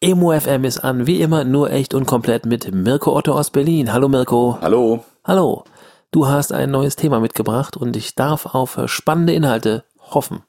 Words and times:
Emo 0.00 0.30
FM 0.38 0.62
ist 0.62 0.78
an, 0.78 1.08
wie 1.08 1.20
immer 1.20 1.42
nur 1.42 1.72
echt 1.72 1.92
und 1.92 2.06
komplett 2.06 2.46
mit 2.46 2.72
Mirko 2.72 3.16
Otto 3.16 3.32
aus 3.32 3.50
Berlin. 3.50 3.92
Hallo 3.92 4.08
Mirko. 4.08 4.56
Hallo. 4.60 5.04
Hallo. 5.24 5.64
Du 6.12 6.28
hast 6.28 6.52
ein 6.52 6.70
neues 6.70 6.94
Thema 6.94 7.18
mitgebracht 7.18 7.76
und 7.76 7.96
ich 7.96 8.14
darf 8.14 8.46
auf 8.46 8.78
spannende 8.86 9.32
Inhalte 9.32 9.82
hoffen. 9.98 10.44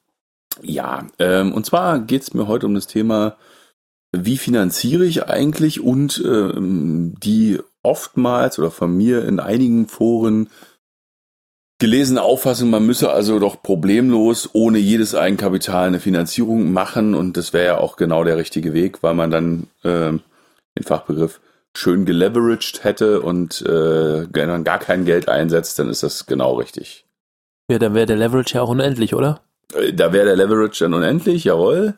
Ja, 0.62 1.08
ähm, 1.18 1.52
und 1.52 1.66
zwar 1.66 1.98
geht 1.98 2.22
es 2.22 2.34
mir 2.36 2.48
heute 2.48 2.68
um 2.68 2.76
das 2.76 2.86
Thema, 2.86 3.38
wie 4.12 4.38
finanziere 4.38 5.06
ich 5.06 5.28
eigentlich 5.28 5.81
und 5.81 6.23
ähm, 6.23 7.16
die 7.18 7.59
oftmals 7.81 8.59
oder 8.59 8.70
von 8.70 8.95
mir 8.95 9.26
in 9.26 9.40
einigen 9.40 9.88
Foren 9.88 10.50
gelesene 11.80 12.22
Auffassung, 12.22 12.70
man 12.70 12.86
müsse 12.86 13.10
also 13.10 13.40
doch 13.40 13.64
problemlos 13.64 14.50
ohne 14.54 14.78
jedes 14.78 15.16
Eigenkapital 15.16 15.88
eine 15.88 16.00
Finanzierung 16.00 16.72
machen 16.72 17.16
und 17.16 17.38
das 17.38 17.54
wäre 17.54 17.66
ja 17.66 17.78
auch 17.78 17.96
genau 17.96 18.24
der 18.24 18.38
richtige 18.38 18.74
Weg, 18.74 19.02
weil 19.02 19.16
man 19.16 19.32
dann 19.32 19.68
äh, 19.84 20.12
den 20.12 20.84
Fachbegriff 20.84 21.40
schön 21.76 22.06
geleveraged 22.06 22.84
hätte 22.84 23.22
und 23.22 23.62
äh, 23.62 24.28
wenn 24.31 24.50
man 24.50 24.64
gar 24.64 24.80
kein 24.80 25.06
Geld 25.06 25.30
einsetzt, 25.30 25.80
dann 25.80 25.90
ist 25.90 26.03
das 26.03 26.26
genau 26.26 26.56
richtig. 26.56 27.06
Ja, 27.72 27.80
dann 27.80 27.94
wäre 27.94 28.08
der 28.08 28.18
Leverage 28.18 28.56
ja 28.56 28.62
auch 28.62 28.70
unendlich, 28.70 29.14
oder? 29.14 29.42
Äh, 29.73 29.94
da 29.94 30.12
wäre 30.12 30.25
der 30.25 30.36
Leverage 30.36 30.84
dann 30.84 30.94
unendlich, 30.94 31.46
jawohl. 31.46 31.94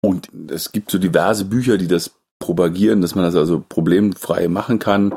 Und 0.00 0.28
es 0.50 0.72
gibt 0.72 0.90
so 0.90 0.98
diverse 0.98 1.44
Bücher, 1.44 1.78
die 1.78 1.88
das 1.88 2.10
propagieren, 2.38 3.00
dass 3.00 3.14
man 3.14 3.24
das 3.24 3.36
also 3.36 3.64
problemfrei 3.66 4.48
machen 4.48 4.78
kann. 4.78 5.14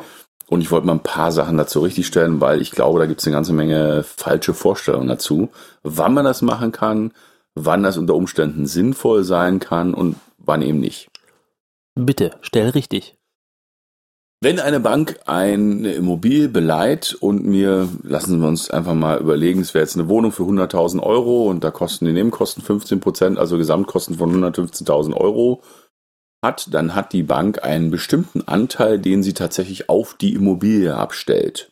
Und 0.49 0.61
ich 0.61 0.71
wollte 0.71 0.87
mal 0.87 0.93
ein 0.93 1.03
paar 1.03 1.31
Sachen 1.31 1.57
dazu 1.57 1.81
richtigstellen, 1.81 2.39
weil 2.39 2.61
ich 2.61 2.71
glaube, 2.71 2.99
da 2.99 3.05
gibt 3.05 3.19
es 3.19 3.27
eine 3.27 3.35
ganze 3.35 3.53
Menge 3.53 4.03
falsche 4.03 4.53
Vorstellungen 4.53 5.07
dazu, 5.07 5.49
wann 5.83 6.13
man 6.13 6.25
das 6.25 6.41
machen 6.41 6.71
kann, 6.71 7.11
wann 7.53 7.83
das 7.83 7.97
unter 7.97 8.15
Umständen 8.15 8.65
sinnvoll 8.65 9.23
sein 9.23 9.59
kann 9.59 9.93
und 9.93 10.15
wann 10.37 10.61
eben 10.61 10.79
nicht. 10.79 11.09
Bitte, 11.95 12.31
stell 12.41 12.69
richtig. 12.69 13.17
Wenn 14.39 14.59
eine 14.59 14.79
Bank 14.79 15.19
eine 15.25 15.93
Immobilie 15.93 16.47
beleiht 16.47 17.17
und 17.19 17.43
mir, 17.43 17.89
lassen 18.03 18.39
wir 18.39 18.47
uns 18.47 18.69
einfach 18.69 18.93
mal 18.93 19.19
überlegen, 19.19 19.61
es 19.61 19.73
wäre 19.73 19.83
jetzt 19.83 19.95
eine 19.95 20.07
Wohnung 20.09 20.31
für 20.31 20.43
100.000 20.43 21.01
Euro 21.01 21.49
und 21.49 21.63
da 21.63 21.71
kosten 21.71 22.05
die 22.05 22.13
Nebenkosten 22.13 22.63
15 22.63 22.99
Prozent, 22.99 23.39
also 23.39 23.57
Gesamtkosten 23.57 24.15
von 24.17 24.31
115.000 24.31 25.15
Euro 25.15 25.63
hat, 26.43 26.73
dann 26.73 26.95
hat 26.95 27.13
die 27.13 27.23
Bank 27.23 27.63
einen 27.63 27.91
bestimmten 27.91 28.41
Anteil, 28.47 28.99
den 28.99 29.23
sie 29.23 29.33
tatsächlich 29.33 29.89
auf 29.89 30.13
die 30.13 30.33
Immobilie 30.33 30.95
abstellt. 30.95 31.71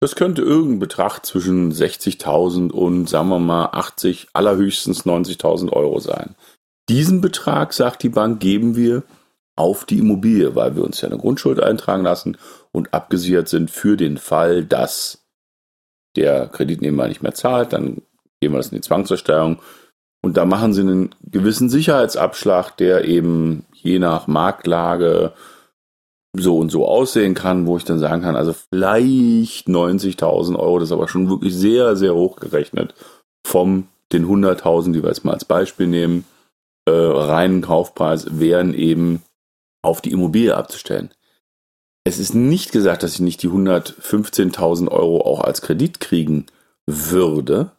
Das 0.00 0.16
könnte 0.16 0.42
irgendein 0.42 0.80
Betrag 0.80 1.24
zwischen 1.24 1.72
60.000 1.72 2.70
und 2.70 3.08
sagen 3.08 3.28
wir 3.28 3.38
mal 3.38 3.70
80, 3.72 4.28
allerhöchstens 4.32 5.06
90.000 5.06 5.72
Euro 5.72 5.98
sein. 5.98 6.34
Diesen 6.88 7.20
Betrag, 7.20 7.72
sagt 7.72 8.02
die 8.02 8.10
Bank, 8.10 8.40
geben 8.40 8.76
wir 8.76 9.04
auf 9.56 9.84
die 9.84 9.98
Immobilie, 9.98 10.54
weil 10.54 10.76
wir 10.76 10.84
uns 10.84 11.00
ja 11.00 11.08
eine 11.08 11.18
Grundschuld 11.18 11.62
eintragen 11.62 12.02
lassen 12.02 12.36
und 12.72 12.92
abgesichert 12.92 13.48
sind 13.48 13.70
für 13.70 13.96
den 13.96 14.18
Fall, 14.18 14.64
dass 14.64 15.24
der 16.16 16.48
Kreditnehmer 16.48 17.08
nicht 17.08 17.22
mehr 17.22 17.34
zahlt, 17.34 17.72
dann 17.72 18.02
gehen 18.40 18.52
wir 18.52 18.58
das 18.58 18.68
in 18.68 18.76
die 18.76 18.82
Zwangserstellung 18.82 19.60
und 20.24 20.38
da 20.38 20.46
machen 20.46 20.72
sie 20.72 20.80
einen 20.80 21.14
gewissen 21.22 21.68
Sicherheitsabschlag, 21.68 22.74
der 22.78 23.04
eben 23.04 23.66
je 23.74 23.98
nach 23.98 24.26
Marktlage 24.26 25.32
so 26.34 26.56
und 26.56 26.70
so 26.70 26.88
aussehen 26.88 27.34
kann, 27.34 27.66
wo 27.66 27.76
ich 27.76 27.84
dann 27.84 27.98
sagen 27.98 28.22
kann, 28.22 28.34
also 28.34 28.54
vielleicht 28.54 29.68
90.000 29.68 30.58
Euro, 30.58 30.78
das 30.78 30.88
ist 30.88 30.92
aber 30.92 31.08
schon 31.08 31.28
wirklich 31.28 31.54
sehr, 31.54 31.94
sehr 31.94 32.14
hoch 32.14 32.36
gerechnet 32.36 32.94
vom 33.46 33.88
den 34.12 34.26
100.000, 34.26 34.92
die 34.92 35.02
wir 35.02 35.10
jetzt 35.10 35.26
mal 35.26 35.34
als 35.34 35.44
Beispiel 35.44 35.88
nehmen, 35.88 36.24
äh, 36.86 36.90
reinen 36.90 37.60
Kaufpreis 37.60 38.40
wären 38.40 38.72
eben 38.72 39.22
auf 39.82 40.00
die 40.00 40.12
Immobilie 40.12 40.56
abzustellen. 40.56 41.10
Es 42.04 42.18
ist 42.18 42.34
nicht 42.34 42.72
gesagt, 42.72 43.02
dass 43.02 43.12
ich 43.12 43.20
nicht 43.20 43.42
die 43.42 43.50
115.000 43.50 44.88
Euro 44.88 45.20
auch 45.20 45.42
als 45.42 45.60
Kredit 45.60 46.00
kriegen 46.00 46.46
würde. 46.86 47.72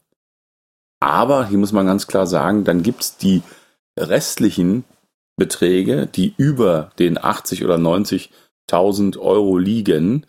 Aber 1.05 1.45
hier 1.45 1.59
muss 1.59 1.71
man 1.71 1.85
ganz 1.85 2.07
klar 2.07 2.25
sagen, 2.25 2.63
dann 2.63 2.81
gibt 2.81 3.03
es 3.03 3.17
die 3.17 3.43
restlichen 3.95 4.85
Beträge, 5.38 6.07
die 6.07 6.33
über 6.35 6.89
den 6.97 7.23
80 7.23 7.63
oder 7.63 7.75
90.000 7.75 9.19
Euro 9.19 9.59
liegen, 9.59 10.25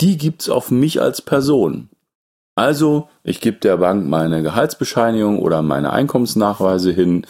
die 0.00 0.16
gibt 0.16 0.40
es 0.40 0.48
auf 0.48 0.70
mich 0.70 1.02
als 1.02 1.20
Person. 1.20 1.90
Also, 2.56 3.10
ich 3.22 3.42
gebe 3.42 3.58
der 3.58 3.76
Bank 3.76 4.06
meine 4.06 4.42
Gehaltsbescheinigung 4.42 5.40
oder 5.40 5.60
meine 5.60 5.92
Einkommensnachweise 5.92 6.90
hin, 6.90 7.26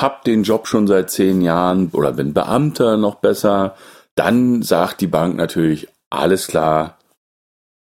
hab 0.00 0.24
den 0.24 0.42
Job 0.42 0.66
schon 0.68 0.86
seit 0.86 1.10
zehn 1.10 1.42
Jahren 1.42 1.90
oder 1.92 2.12
bin 2.12 2.32
Beamter 2.32 2.96
noch 2.96 3.16
besser, 3.16 3.76
dann 4.14 4.62
sagt 4.62 5.02
die 5.02 5.06
Bank 5.06 5.36
natürlich, 5.36 5.88
alles 6.08 6.46
klar, 6.46 6.96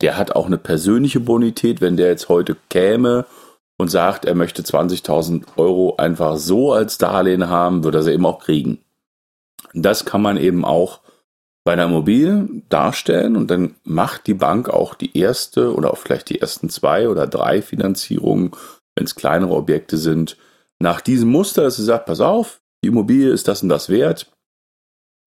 der 0.01 0.17
hat 0.17 0.35
auch 0.35 0.47
eine 0.47 0.57
persönliche 0.57 1.21
Bonität, 1.21 1.79
wenn 1.79 1.95
der 1.95 2.09
jetzt 2.09 2.27
heute 2.27 2.57
käme 2.67 3.25
und 3.79 3.87
sagt, 3.87 4.25
er 4.25 4.35
möchte 4.35 4.61
20.000 4.61 5.43
Euro 5.55 5.95
einfach 5.95 6.35
so 6.35 6.73
als 6.73 6.97
Darlehen 6.97 7.47
haben, 7.47 7.85
würde 7.85 7.99
er 7.99 8.03
sie 8.03 8.11
eben 8.11 8.25
auch 8.25 8.39
kriegen. 8.39 8.79
Das 9.73 10.03
kann 10.03 10.21
man 10.21 10.35
eben 10.35 10.65
auch 10.65 10.99
bei 11.63 11.73
einer 11.73 11.85
Immobilie 11.85 12.45
darstellen 12.67 13.37
und 13.37 13.49
dann 13.49 13.75
macht 13.85 14.27
die 14.27 14.33
Bank 14.33 14.69
auch 14.69 14.95
die 14.95 15.17
erste 15.17 15.73
oder 15.73 15.91
auch 15.91 15.97
vielleicht 15.97 16.29
die 16.29 16.41
ersten 16.41 16.69
zwei 16.69 17.07
oder 17.07 17.25
drei 17.25 17.61
Finanzierungen, 17.61 18.51
wenn 18.95 19.05
es 19.05 19.15
kleinere 19.15 19.53
Objekte 19.53 19.97
sind, 19.97 20.35
nach 20.79 20.99
diesem 20.99 21.29
Muster, 21.29 21.63
dass 21.63 21.77
sie 21.77 21.83
sagt, 21.83 22.05
pass 22.05 22.19
auf, 22.19 22.59
die 22.83 22.89
Immobilie 22.89 23.29
ist 23.29 23.47
das 23.47 23.63
und 23.63 23.69
das 23.69 23.87
wert 23.87 24.29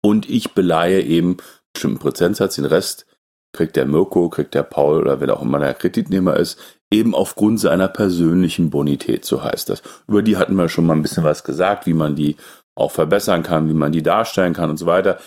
und 0.04 0.28
ich 0.28 0.54
beleihe 0.54 1.02
eben 1.02 1.28
einen 1.28 1.42
bestimmten 1.74 2.00
Prozentsatz, 2.00 2.56
den 2.56 2.66
Rest 2.66 3.06
kriegt 3.54 3.76
der 3.76 3.86
Mirko, 3.86 4.30
kriegt 4.30 4.54
der 4.54 4.64
Paul 4.64 5.02
oder 5.02 5.20
wer 5.20 5.36
auch 5.36 5.42
immer 5.42 5.60
der 5.60 5.74
Kreditnehmer 5.74 6.38
ist, 6.38 6.60
eben 6.92 7.16
aufgrund 7.16 7.60
seiner 7.60 7.88
persönlichen 7.88 8.70
Bonität, 8.70 9.26
so 9.26 9.44
heißt 9.44 9.70
das. 9.70 9.82
Über 10.08 10.22
die 10.22 10.38
hatten 10.38 10.56
wir 10.56 10.70
schon 10.70 10.86
mal 10.86 10.96
ein 10.96 11.02
bisschen 11.02 11.24
was 11.24 11.44
gesagt, 11.44 11.86
wie 11.86 11.94
man 11.94 12.16
die 12.16 12.36
auch 12.76 12.92
verbessern 12.92 13.44
kann, 13.44 13.70
wie 13.70 13.74
man 13.74 13.92
die 13.92 14.04
darstellen 14.04 14.54
kann 14.54 14.70
und 14.70 14.78
so 14.78 14.86
weiter. 14.86 15.18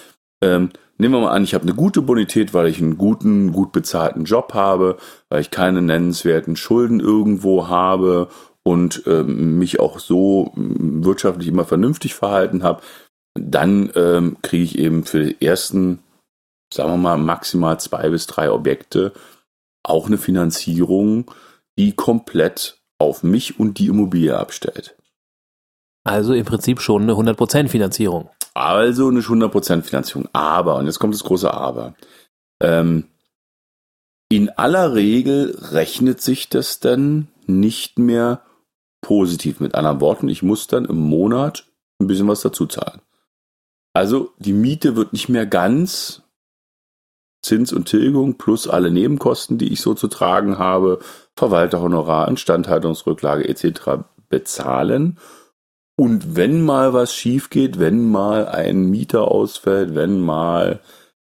Ähm, 0.42 0.70
nehmen 0.98 1.14
wir 1.14 1.20
mal 1.20 1.32
an, 1.32 1.44
ich 1.44 1.54
habe 1.54 1.62
eine 1.62 1.74
gute 1.74 2.02
Bonität, 2.02 2.54
weil 2.54 2.66
ich 2.68 2.80
einen 2.80 2.98
guten, 2.98 3.52
gut 3.52 3.72
bezahlten 3.72 4.24
Job 4.24 4.54
habe, 4.54 4.96
weil 5.28 5.40
ich 5.40 5.50
keine 5.50 5.82
nennenswerten 5.82 6.56
Schulden 6.56 7.00
irgendwo 7.00 7.68
habe 7.68 8.28
und 8.62 9.02
ähm, 9.06 9.58
mich 9.58 9.80
auch 9.80 9.98
so 9.98 10.52
wirtschaftlich 10.56 11.48
immer 11.48 11.64
vernünftig 11.64 12.14
verhalten 12.14 12.62
habe, 12.62 12.82
dann 13.34 13.90
ähm, 13.94 14.36
kriege 14.42 14.64
ich 14.64 14.78
eben 14.78 15.04
für 15.04 15.24
die 15.24 15.44
ersten, 15.44 16.00
sagen 16.74 16.90
wir 16.90 16.96
mal, 16.96 17.16
maximal 17.16 17.78
zwei 17.80 18.08
bis 18.10 18.26
drei 18.26 18.50
Objekte 18.50 19.12
auch 19.82 20.06
eine 20.06 20.18
Finanzierung, 20.18 21.30
die 21.78 21.92
komplett 21.92 22.78
auf 22.98 23.22
mich 23.22 23.58
und 23.58 23.78
die 23.78 23.88
Immobilie 23.88 24.36
abstellt. 24.36 24.96
Also 26.04 26.34
im 26.34 26.44
Prinzip 26.44 26.80
schon 26.80 27.02
eine 27.02 27.12
100% 27.12 27.68
Finanzierung. 27.68 28.30
Also 28.54 29.08
eine 29.08 29.20
100% 29.20 29.82
Finanzierung. 29.82 30.28
Aber, 30.32 30.76
und 30.76 30.86
jetzt 30.86 30.98
kommt 30.98 31.14
das 31.14 31.24
große 31.24 31.52
Aber. 31.52 31.94
Ähm, 32.60 33.08
in 34.28 34.50
aller 34.50 34.94
Regel 34.94 35.56
rechnet 35.60 36.20
sich 36.20 36.48
das 36.48 36.80
dann 36.80 37.28
nicht 37.46 37.98
mehr 37.98 38.42
positiv. 39.00 39.60
Mit 39.60 39.74
anderen 39.74 40.00
Worten, 40.00 40.28
ich 40.28 40.42
muss 40.42 40.66
dann 40.66 40.84
im 40.84 40.98
Monat 40.98 41.66
ein 42.00 42.06
bisschen 42.06 42.28
was 42.28 42.40
dazu 42.40 42.66
zahlen. 42.66 43.00
Also 43.92 44.32
die 44.38 44.52
Miete 44.52 44.96
wird 44.96 45.12
nicht 45.12 45.28
mehr 45.28 45.46
ganz 45.46 46.23
Zins 47.44 47.72
und 47.72 47.86
Tilgung 47.86 48.38
plus 48.38 48.68
alle 48.68 48.90
Nebenkosten, 48.90 49.58
die 49.58 49.72
ich 49.72 49.80
so 49.80 49.94
zu 49.94 50.08
tragen 50.08 50.58
habe, 50.58 50.98
Verwalterhonorar, 51.36 52.28
Instandhaltungsrücklage 52.28 53.48
etc. 53.48 54.04
bezahlen. 54.28 55.18
Und 55.96 56.36
wenn 56.36 56.64
mal 56.64 56.92
was 56.92 57.14
schief 57.14 57.50
geht, 57.50 57.78
wenn 57.78 58.10
mal 58.10 58.48
ein 58.48 58.90
Mieter 58.90 59.30
ausfällt, 59.30 59.94
wenn 59.94 60.20
mal 60.20 60.80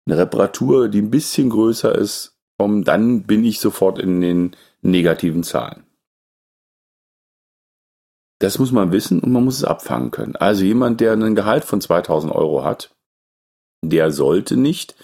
eine 0.07 0.19
Reparatur, 0.19 0.89
die 0.89 1.03
ein 1.03 1.11
bisschen 1.11 1.51
größer 1.51 1.95
ist, 1.95 2.37
kommt, 2.59 2.87
dann 2.87 3.23
bin 3.25 3.45
ich 3.45 3.59
sofort 3.59 3.99
in 3.99 4.21
den 4.21 4.57
negativen 4.83 5.43
Zahlen. 5.43 5.85
das 8.43 8.59
muss 8.59 8.73
man 8.73 8.91
wissen 8.91 9.21
und 9.21 9.33
man 9.33 9.45
muss 9.45 9.59
es 9.59 9.65
abfangen 9.65 10.11
können. 10.11 10.35
Also 10.37 10.65
jemand, 10.65 11.01
der 11.01 11.13
einen 11.13 11.37
Gehalt 11.37 11.65
von 11.65 11.81
2000 11.81 12.33
Euro 12.35 12.65
hat, 12.65 12.95
der 13.85 14.11
sollte 14.11 14.57
nicht, 14.57 14.97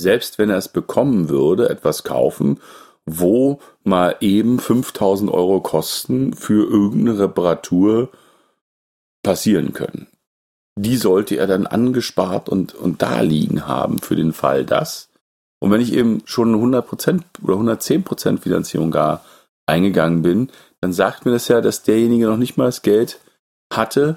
selbst 0.00 0.38
wenn 0.38 0.50
er 0.50 0.58
es 0.58 0.68
bekommen 0.68 1.28
würde, 1.28 1.68
etwas 1.68 2.04
kaufen, 2.04 2.60
wo 3.06 3.60
mal 3.82 4.16
eben 4.20 4.58
5000 4.58 5.30
Euro 5.30 5.60
Kosten 5.60 6.32
für 6.34 6.68
irgendeine 6.68 7.18
Reparatur 7.18 8.10
passieren 9.22 9.72
können. 9.72 10.06
Die 10.76 10.96
sollte 10.96 11.36
er 11.36 11.46
dann 11.46 11.66
angespart 11.66 12.48
und, 12.48 12.74
und 12.74 13.02
da 13.02 13.20
liegen 13.20 13.66
haben 13.66 13.98
für 13.98 14.16
den 14.16 14.32
Fall 14.32 14.64
das. 14.64 15.10
Und 15.60 15.70
wenn 15.70 15.80
ich 15.80 15.92
eben 15.92 16.22
schon 16.24 16.54
100% 16.54 17.22
oder 17.42 17.54
110% 17.54 18.38
Finanzierung 18.40 18.90
gar 18.90 19.24
eingegangen 19.66 20.22
bin, 20.22 20.50
dann 20.80 20.92
sagt 20.92 21.24
mir 21.24 21.32
das 21.32 21.48
ja, 21.48 21.60
dass 21.60 21.82
derjenige 21.82 22.26
noch 22.26 22.36
nicht 22.36 22.56
mal 22.56 22.66
das 22.66 22.82
Geld 22.82 23.20
hatte, 23.72 24.16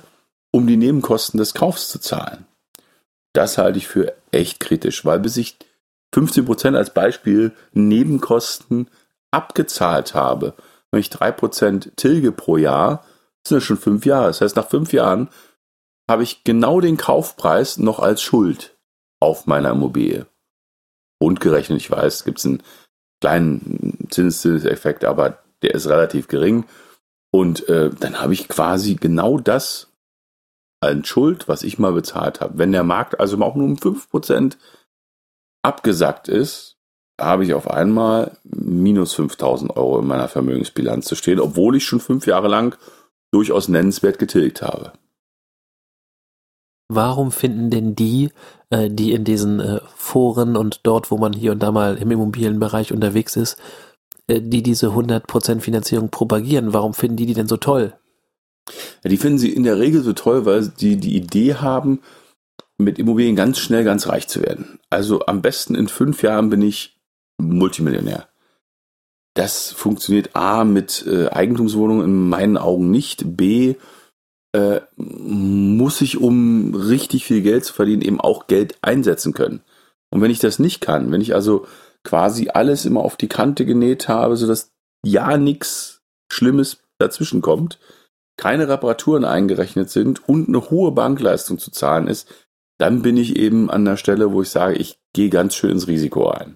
um 0.52 0.68
die 0.68 0.78
Nebenkosten 0.78 1.38
des 1.38 1.54
Kaufs 1.54 1.90
zu 1.90 2.00
zahlen. 2.00 2.46
Das 3.38 3.60
halte 3.60 3.78
ich 3.78 3.88
für 3.88 4.16
echt 4.32 4.60
kritisch, 4.60 5.06
weil 5.06 5.20
bis 5.20 5.38
ich 5.38 5.60
15% 6.16 6.76
als 6.76 6.92
Beispiel 6.92 7.52
Nebenkosten 7.72 8.90
abgezahlt 9.30 10.16
habe, 10.16 10.56
wenn 10.90 11.02
ich 11.02 11.10
3% 11.10 11.96
tilge 11.98 12.32
pro 12.32 12.58
Jahr, 12.58 13.06
sind 13.48 13.58
das 13.58 13.64
schon 13.64 13.78
fünf 13.78 14.08
Jahre. 14.08 14.26
Das 14.26 14.42
heißt, 14.42 14.56
nach 14.56 14.68
fünf 14.68 14.92
Jahren 14.92 15.30
habe 16.10 16.24
ich 16.24 16.46
genau 16.46 16.82
den 16.82 16.98
Kaufpreis 16.98 17.78
noch 17.78 18.00
als 18.00 18.24
Schuld 18.24 18.76
auf 19.20 19.46
meiner 19.46 19.70
Immobilie. 19.70 20.26
Und 21.20 21.40
gerechnet, 21.40 21.80
ich 21.80 21.92
weiß, 21.92 22.24
gibt 22.24 22.40
es 22.40 22.46
einen 22.48 22.64
kleinen 23.22 24.08
Zinseszinseffekt, 24.10 25.06
aber 25.06 25.44
der 25.62 25.76
ist 25.76 25.86
relativ 25.86 26.28
gering. 26.28 26.66
Und 27.30 27.70
äh, 27.70 27.92
dann 28.00 28.20
habe 28.20 28.34
ich 28.34 28.48
quasi 28.48 28.96
genau 28.96 29.38
das 29.38 29.92
als 30.80 31.08
Schuld, 31.08 31.48
was 31.48 31.64
ich 31.64 31.80
mal 31.80 31.94
bezahlt 31.94 32.42
habe. 32.42 32.58
Wenn 32.58 32.72
der 32.72 32.84
Markt 32.84 33.20
also 33.20 33.40
auch 33.42 33.56
nur 33.56 33.66
um 33.66 33.76
5% 33.76 34.58
abgesackt 35.64 36.28
ist, 36.28 36.78
habe 37.20 37.44
ich 37.44 37.54
auf 37.54 37.70
einmal 37.70 38.38
minus 38.44 39.14
5000 39.14 39.76
Euro 39.76 40.00
in 40.00 40.08
meiner 40.08 40.28
Vermögensbilanz 40.28 41.06
zu 41.06 41.16
stehen, 41.16 41.40
obwohl 41.40 41.76
ich 41.76 41.86
schon 41.86 42.00
fünf 42.00 42.28
Jahre 42.28 42.48
lang 42.48 42.78
durchaus 43.32 43.68
nennenswert 43.68 44.20
getilgt 44.20 44.62
habe. 44.62 44.94
Warum 46.90 47.32
finden 47.32 47.70
denn 47.70 47.96
die, 47.96 48.30
äh, 48.70 48.90
die 48.90 49.12
in 49.12 49.26
diesen 49.26 49.60
äh, 49.60 49.82
Foren 49.96 50.56
und 50.56 50.82
dort, 50.84 51.12
wo 51.12 51.18
man 51.18 51.34
hier 51.34 51.52
und 51.52 51.60
da 51.62 51.72
mal 51.72 51.98
im 51.98 52.12
Immobilienbereich 52.12 52.94
unterwegs 52.94 53.36
ist, 53.36 53.60
äh, 54.28 54.40
die 54.40 54.64
diese 54.64 54.88
100% 54.88 55.60
Finanzierung 55.60 56.10
propagieren, 56.10 56.74
warum 56.74 56.94
finden 56.94 57.18
die 57.18 57.26
die 57.26 57.34
denn 57.34 57.48
so 57.48 57.58
toll? 57.58 57.94
Ja, 59.04 59.10
die 59.10 59.18
finden 59.18 59.38
sie 59.38 59.52
in 59.52 59.64
der 59.64 59.80
Regel 59.80 60.02
so 60.02 60.14
toll, 60.14 60.46
weil 60.46 60.68
die 60.68 60.98
die 60.98 61.16
Idee 61.16 61.56
haben, 61.56 62.02
mit 62.78 63.00
Immobilien 63.00 63.36
ganz 63.36 63.60
schnell 63.60 63.84
ganz 63.84 64.08
reich 64.08 64.28
zu 64.28 64.42
werden. 64.42 64.80
Also 64.90 65.26
am 65.26 65.42
besten 65.42 65.76
in 65.76 65.88
fünf 65.88 66.22
Jahren 66.22 66.50
bin 66.50 66.62
ich 66.62 66.98
Multimillionär. 67.40 68.28
Das 69.34 69.72
funktioniert 69.72 70.36
A 70.36 70.64
mit 70.64 71.06
äh, 71.06 71.28
Eigentumswohnungen 71.30 72.06
in 72.06 72.30
meinen 72.30 72.58
Augen 72.58 72.90
nicht. 72.90 73.38
B 73.38 73.76
äh, 74.54 74.82
muss 74.96 76.02
ich, 76.02 76.18
um 76.18 76.74
richtig 76.74 77.26
viel 77.26 77.42
Geld 77.42 77.66
zu 77.66 77.74
verdienen, 77.74 78.02
eben 78.02 78.20
auch 78.20 78.48
Geld 78.48 78.78
einsetzen 78.82 79.34
können. 79.34 79.62
Und 80.10 80.22
wenn 80.22 80.32
ich 80.32 80.40
das 80.40 80.58
nicht 80.58 80.82
kann, 80.82 81.12
wenn 81.12 81.22
ich 81.22 81.36
also 81.36 81.68
quasi 82.04 82.50
alles 82.50 82.86
immer 82.86 83.02
auf 83.02 83.18
die 83.18 83.28
Kante 83.28 83.66
genäht 83.66 84.08
habe, 84.08 84.38
sodass 84.38 84.72
ja 85.06 85.38
nichts 85.38 86.02
Schlimmes 86.32 86.78
dazwischen 86.98 87.42
kommt, 87.42 87.80
keine 88.38 88.70
Reparaturen 88.70 89.26
eingerechnet 89.26 89.90
sind 89.90 90.28
und 90.28 90.48
eine 90.48 90.70
hohe 90.70 90.92
Bankleistung 90.92 91.58
zu 91.58 91.72
zahlen 91.72 92.08
ist, 92.08 92.28
dann 92.78 93.02
bin 93.02 93.18
ich 93.18 93.36
eben 93.36 93.70
an 93.70 93.86
der 93.86 93.98
Stelle, 93.98 94.32
wo 94.32 94.44
ich 94.44 94.50
sage, 94.50 94.76
ich 94.76 95.00
gehe 95.14 95.30
ganz 95.30 95.56
schön 95.56 95.72
ins 95.72 95.88
Risiko 95.88 96.30
ein. 96.30 96.56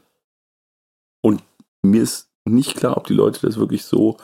Und 1.23 1.43
mir 1.81 2.03
ist 2.03 2.29
nicht 2.45 2.77
klar, 2.77 2.97
ob 2.97 3.07
die 3.07 3.13
Leute 3.13 3.41
das 3.41 3.57
wirklich 3.57 3.85
so 3.85 4.17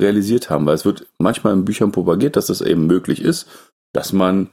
realisiert 0.00 0.50
haben, 0.50 0.66
weil 0.66 0.74
es 0.74 0.84
wird 0.84 1.06
manchmal 1.18 1.52
in 1.52 1.64
Büchern 1.64 1.92
propagiert, 1.92 2.36
dass 2.36 2.46
das 2.46 2.60
eben 2.60 2.86
möglich 2.86 3.22
ist, 3.22 3.48
dass 3.92 4.12
man, 4.12 4.50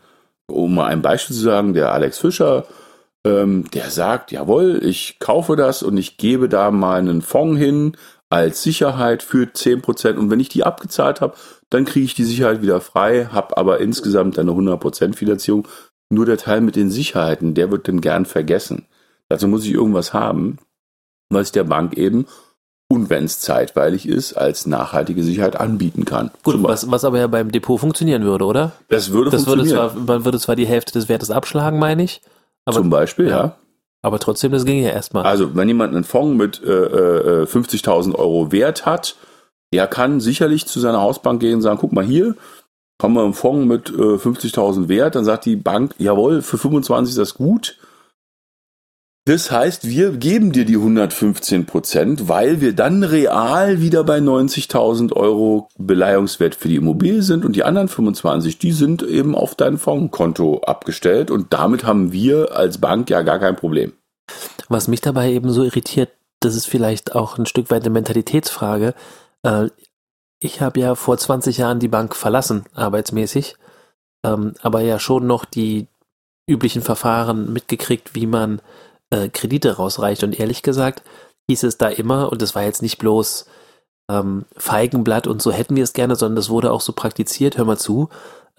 um 0.47 0.75
mal 0.75 0.85
ein 0.85 1.01
Beispiel 1.01 1.35
zu 1.35 1.41
sagen, 1.41 1.73
der 1.73 1.91
Alex 1.91 2.19
Fischer, 2.19 2.65
ähm, 3.25 3.69
der 3.71 3.89
sagt, 3.89 4.31
jawohl, 4.31 4.81
ich 4.83 5.17
kaufe 5.19 5.55
das 5.55 5.81
und 5.81 5.97
ich 5.97 6.17
gebe 6.17 6.49
da 6.49 6.69
mal 6.69 6.99
einen 6.99 7.21
Fonds 7.21 7.59
hin 7.59 7.97
als 8.31 8.63
Sicherheit 8.63 9.24
für 9.24 9.45
10% 9.45 10.16
und 10.16 10.31
wenn 10.31 10.39
ich 10.39 10.50
die 10.50 10.63
abgezahlt 10.63 11.22
habe, 11.22 11.36
dann 11.69 11.86
kriege 11.86 12.06
ich 12.06 12.16
die 12.16 12.24
Sicherheit 12.24 12.62
wieder 12.62 12.81
frei, 12.81 13.25
habe 13.25 13.57
aber 13.57 13.80
insgesamt 13.80 14.39
eine 14.39 14.51
100% 14.51 15.16
Finanzierung 15.16 15.68
nur 16.10 16.25
der 16.25 16.38
Teil 16.38 16.62
mit 16.62 16.75
den 16.75 16.89
Sicherheiten, 16.89 17.54
der 17.54 17.72
wird 17.72 17.88
dann 17.88 18.01
gern 18.01 18.25
vergessen. 18.25 18.88
Dazu 19.30 19.48
muss 19.48 19.66
ich 19.66 19.72
irgendwas 19.72 20.13
haben, 20.13 20.57
was 21.30 21.51
der 21.51 21.63
Bank 21.63 21.98
eben 21.98 22.25
und 22.89 23.10
wenn 23.10 23.24
es 23.24 23.39
zeitweilig 23.39 24.07
ist, 24.07 24.33
als 24.33 24.66
nachhaltige 24.66 25.24
Sicherheit 25.24 25.57
anbieten 25.57 26.04
kann. 26.04 26.31
Gut, 26.44 26.62
was, 26.63 26.92
was 26.92 27.06
aber 27.06 27.19
ja 27.19 27.28
beim 27.28 27.51
Depot 27.51 27.80
funktionieren 27.80 28.24
würde, 28.24 28.45
oder? 28.45 28.74
Das 28.89 29.12
würde 29.12 29.31
das 29.31 29.44
funktionieren. 29.44 29.78
Würde 29.78 29.94
zwar, 29.94 30.04
man 30.04 30.25
würde 30.25 30.39
zwar 30.39 30.57
die 30.57 30.66
Hälfte 30.66 30.92
des 30.94 31.07
Wertes 31.07 31.31
abschlagen, 31.31 31.80
meine 31.80 32.04
ich. 32.04 32.22
Aber, 32.66 32.78
Zum 32.78 32.89
Beispiel, 32.89 33.28
ja. 33.28 33.38
ja. 33.38 33.57
Aber 34.01 34.19
trotzdem, 34.19 34.51
das 34.51 34.65
ginge 34.65 34.83
ja 34.83 34.92
erstmal. 34.92 35.24
Also, 35.24 35.56
wenn 35.56 35.68
jemand 35.68 35.94
einen 35.94 36.03
Fonds 36.03 36.38
mit 36.38 36.62
äh, 36.63 37.44
50.000 37.45 38.12
äh, 38.12 38.15
Euro 38.15 38.51
Wert 38.51 38.86
hat, 38.86 39.15
der 39.74 39.88
kann 39.88 40.19
sicherlich 40.19 40.65
zu 40.65 40.80
seiner 40.80 41.01
Hausbank 41.01 41.39
gehen 41.39 41.56
und 41.56 41.62
sagen, 41.62 41.80
guck 41.80 41.94
mal 41.94 42.03
hier, 42.03 42.36
haben 43.01 43.13
wir 43.13 43.24
einen 43.24 43.33
Fonds 43.33 43.68
mit 43.68 43.89
äh, 43.89 44.18
50.000 44.18 44.88
Wert, 44.88 45.15
dann 45.15 45.25
sagt 45.25 45.45
die 45.45 45.56
Bank, 45.56 45.95
jawohl, 45.98 46.42
für 46.42 46.57
25 46.57 47.12
ist 47.12 47.18
das 47.18 47.33
gut. 47.36 47.77
Das 49.25 49.51
heißt, 49.51 49.88
wir 49.88 50.13
geben 50.13 50.51
dir 50.51 50.65
die 50.65 50.77
115 50.77 51.68
Prozent, 51.68 52.27
weil 52.27 52.59
wir 52.59 52.73
dann 52.73 53.03
real 53.03 53.79
wieder 53.79 54.03
bei 54.03 54.18
90.000 54.18 55.13
Euro 55.13 55.68
Beleihungswert 55.77 56.56
für 56.56 56.69
die 56.69 56.77
Immobilie 56.77 57.21
sind 57.21 57.45
und 57.45 57.56
die 57.56 57.63
anderen 57.63 57.88
25, 57.88 58.57
die 58.57 58.71
sind 58.71 59.03
eben 59.03 59.35
auf 59.35 59.53
dein 59.53 59.77
Fondskonto 59.77 60.62
abgestellt 60.62 61.29
und 61.29 61.53
damit 61.53 61.83
haben 61.85 62.12
wir 62.12 62.56
als 62.56 62.79
Bank 62.79 63.12
ja 63.12 63.21
gar 63.21 63.38
kein 63.38 63.56
Problem. 63.56 63.94
Was 64.69 64.88
mich 64.88 65.01
dabei 65.01 65.31
eben 65.31 65.51
so 65.51 65.63
irritiert, 65.63 66.09
das 66.39 66.56
ist 66.56 66.65
vielleicht 66.65 67.13
auch 67.13 67.38
ein 67.38 67.45
Stück 67.45 67.69
weit 67.69 67.83
eine 67.83 67.91
Mentalitätsfrage. 67.91 68.95
Äh, 69.44 69.68
ich 70.39 70.62
habe 70.62 70.79
ja 70.79 70.95
vor 70.95 71.19
20 71.19 71.57
Jahren 71.57 71.77
die 71.77 71.88
Bank 71.88 72.15
verlassen, 72.15 72.65
arbeitsmäßig, 72.73 73.56
ähm, 74.25 74.56
aber 74.63 74.81
ja 74.81 74.97
schon 74.97 75.27
noch 75.27 75.45
die 75.45 75.85
üblichen 76.47 76.81
Verfahren 76.81 77.54
mitgekriegt, 77.54 78.16
wie 78.16 78.25
man 78.25 78.61
äh, 79.11 79.30
Kredite 79.30 79.77
rausreicht. 79.77 80.23
Und 80.23 80.39
ehrlich 80.39 80.63
gesagt 80.63 81.03
hieß 81.49 81.63
es 81.63 81.77
da 81.77 81.87
immer, 81.87 82.31
und 82.31 82.41
das 82.41 82.56
war 82.56 82.63
jetzt 82.63 82.81
nicht 82.81 82.97
bloß 82.97 83.45
ähm, 84.09 84.45
Feigenblatt 84.57 85.27
und 85.27 85.41
so 85.41 85.51
hätten 85.51 85.75
wir 85.75 85.83
es 85.83 85.94
gerne, 85.94 86.15
sondern 86.15 86.35
das 86.35 86.49
wurde 86.49 86.71
auch 86.71 86.81
so 86.81 86.94
praktiziert, 86.94 87.57
hör 87.57 87.65
mal 87.65 87.77
zu, 87.77 88.09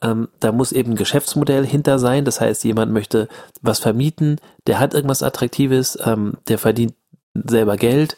ähm, 0.03 0.29
da 0.41 0.53
muss 0.53 0.73
eben 0.73 0.93
ein 0.93 0.97
Geschäftsmodell 0.97 1.67
hinter 1.67 1.99
sein. 1.99 2.25
Das 2.25 2.41
heißt, 2.41 2.65
jemand 2.65 2.93
möchte 2.93 3.29
was 3.61 3.79
vermieten, 3.79 4.41
der 4.67 4.79
hat 4.79 4.95
irgendwas 4.95 5.23
Attraktives, 5.23 5.99
ähm, 6.05 6.39
der 6.49 6.59
verdient 6.59 6.95
selber 7.35 7.77
Geld 7.77 8.17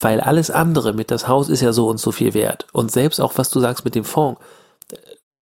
weil 0.00 0.20
alles 0.20 0.50
andere 0.50 0.92
mit 0.92 1.10
das 1.10 1.26
Haus 1.28 1.48
ist 1.48 1.62
ja 1.62 1.72
so 1.72 1.88
und 1.88 1.98
so 1.98 2.12
viel 2.12 2.34
wert. 2.34 2.66
Und 2.72 2.92
selbst 2.92 3.20
auch, 3.20 3.32
was 3.36 3.50
du 3.50 3.60
sagst 3.60 3.84
mit 3.84 3.94
dem 3.94 4.04
Fonds, 4.04 4.40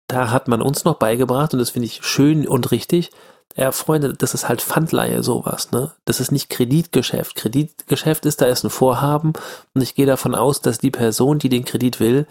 da 0.08 0.32
hat 0.32 0.48
man 0.48 0.62
uns 0.62 0.86
noch 0.86 0.96
beigebracht, 0.96 1.54
und 1.54 1.60
das 1.60 1.70
finde 1.70 1.86
ich 1.86 2.04
schön 2.04 2.48
und 2.48 2.72
richtig, 2.72 3.12
ja, 3.56 3.72
Freunde, 3.72 4.14
das 4.14 4.34
ist 4.34 4.48
halt 4.48 4.62
Pfandleihe, 4.62 5.24
sowas, 5.24 5.72
ne? 5.72 5.92
Das 6.06 6.20
ist 6.20 6.32
nicht 6.32 6.50
Kreditgeschäft. 6.50 7.36
Kreditgeschäft 7.36 8.26
ist, 8.26 8.42
da 8.42 8.46
ist 8.46 8.64
ein 8.64 8.70
Vorhaben 8.70 9.34
und 9.74 9.82
ich 9.82 9.96
gehe 9.96 10.06
davon 10.06 10.36
aus, 10.36 10.62
dass 10.62 10.78
die 10.78 10.92
Person, 10.92 11.40
die 11.40 11.50
den 11.50 11.66
Kredit 11.66 12.00
will, 12.00 12.28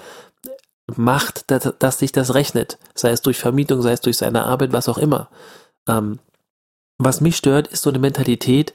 macht, 0.97 1.51
dass, 1.51 1.73
dass 1.79 1.99
sich 1.99 2.13
das 2.13 2.35
rechnet. 2.35 2.79
Sei 2.95 3.11
es 3.11 3.23
durch 3.23 3.39
Vermietung, 3.39 3.83
sei 3.83 3.93
es 3.93 4.01
durch 4.01 4.17
seine 4.17 4.45
Arbeit, 4.45 4.73
was 4.73 4.89
auch 4.89 4.99
immer. 4.99 5.29
Ähm, 5.87 6.19
was 6.99 7.21
mich 7.21 7.37
stört, 7.37 7.69
ist 7.69 7.83
so 7.83 7.91
eine 7.91 7.99
Mentalität, 7.99 8.73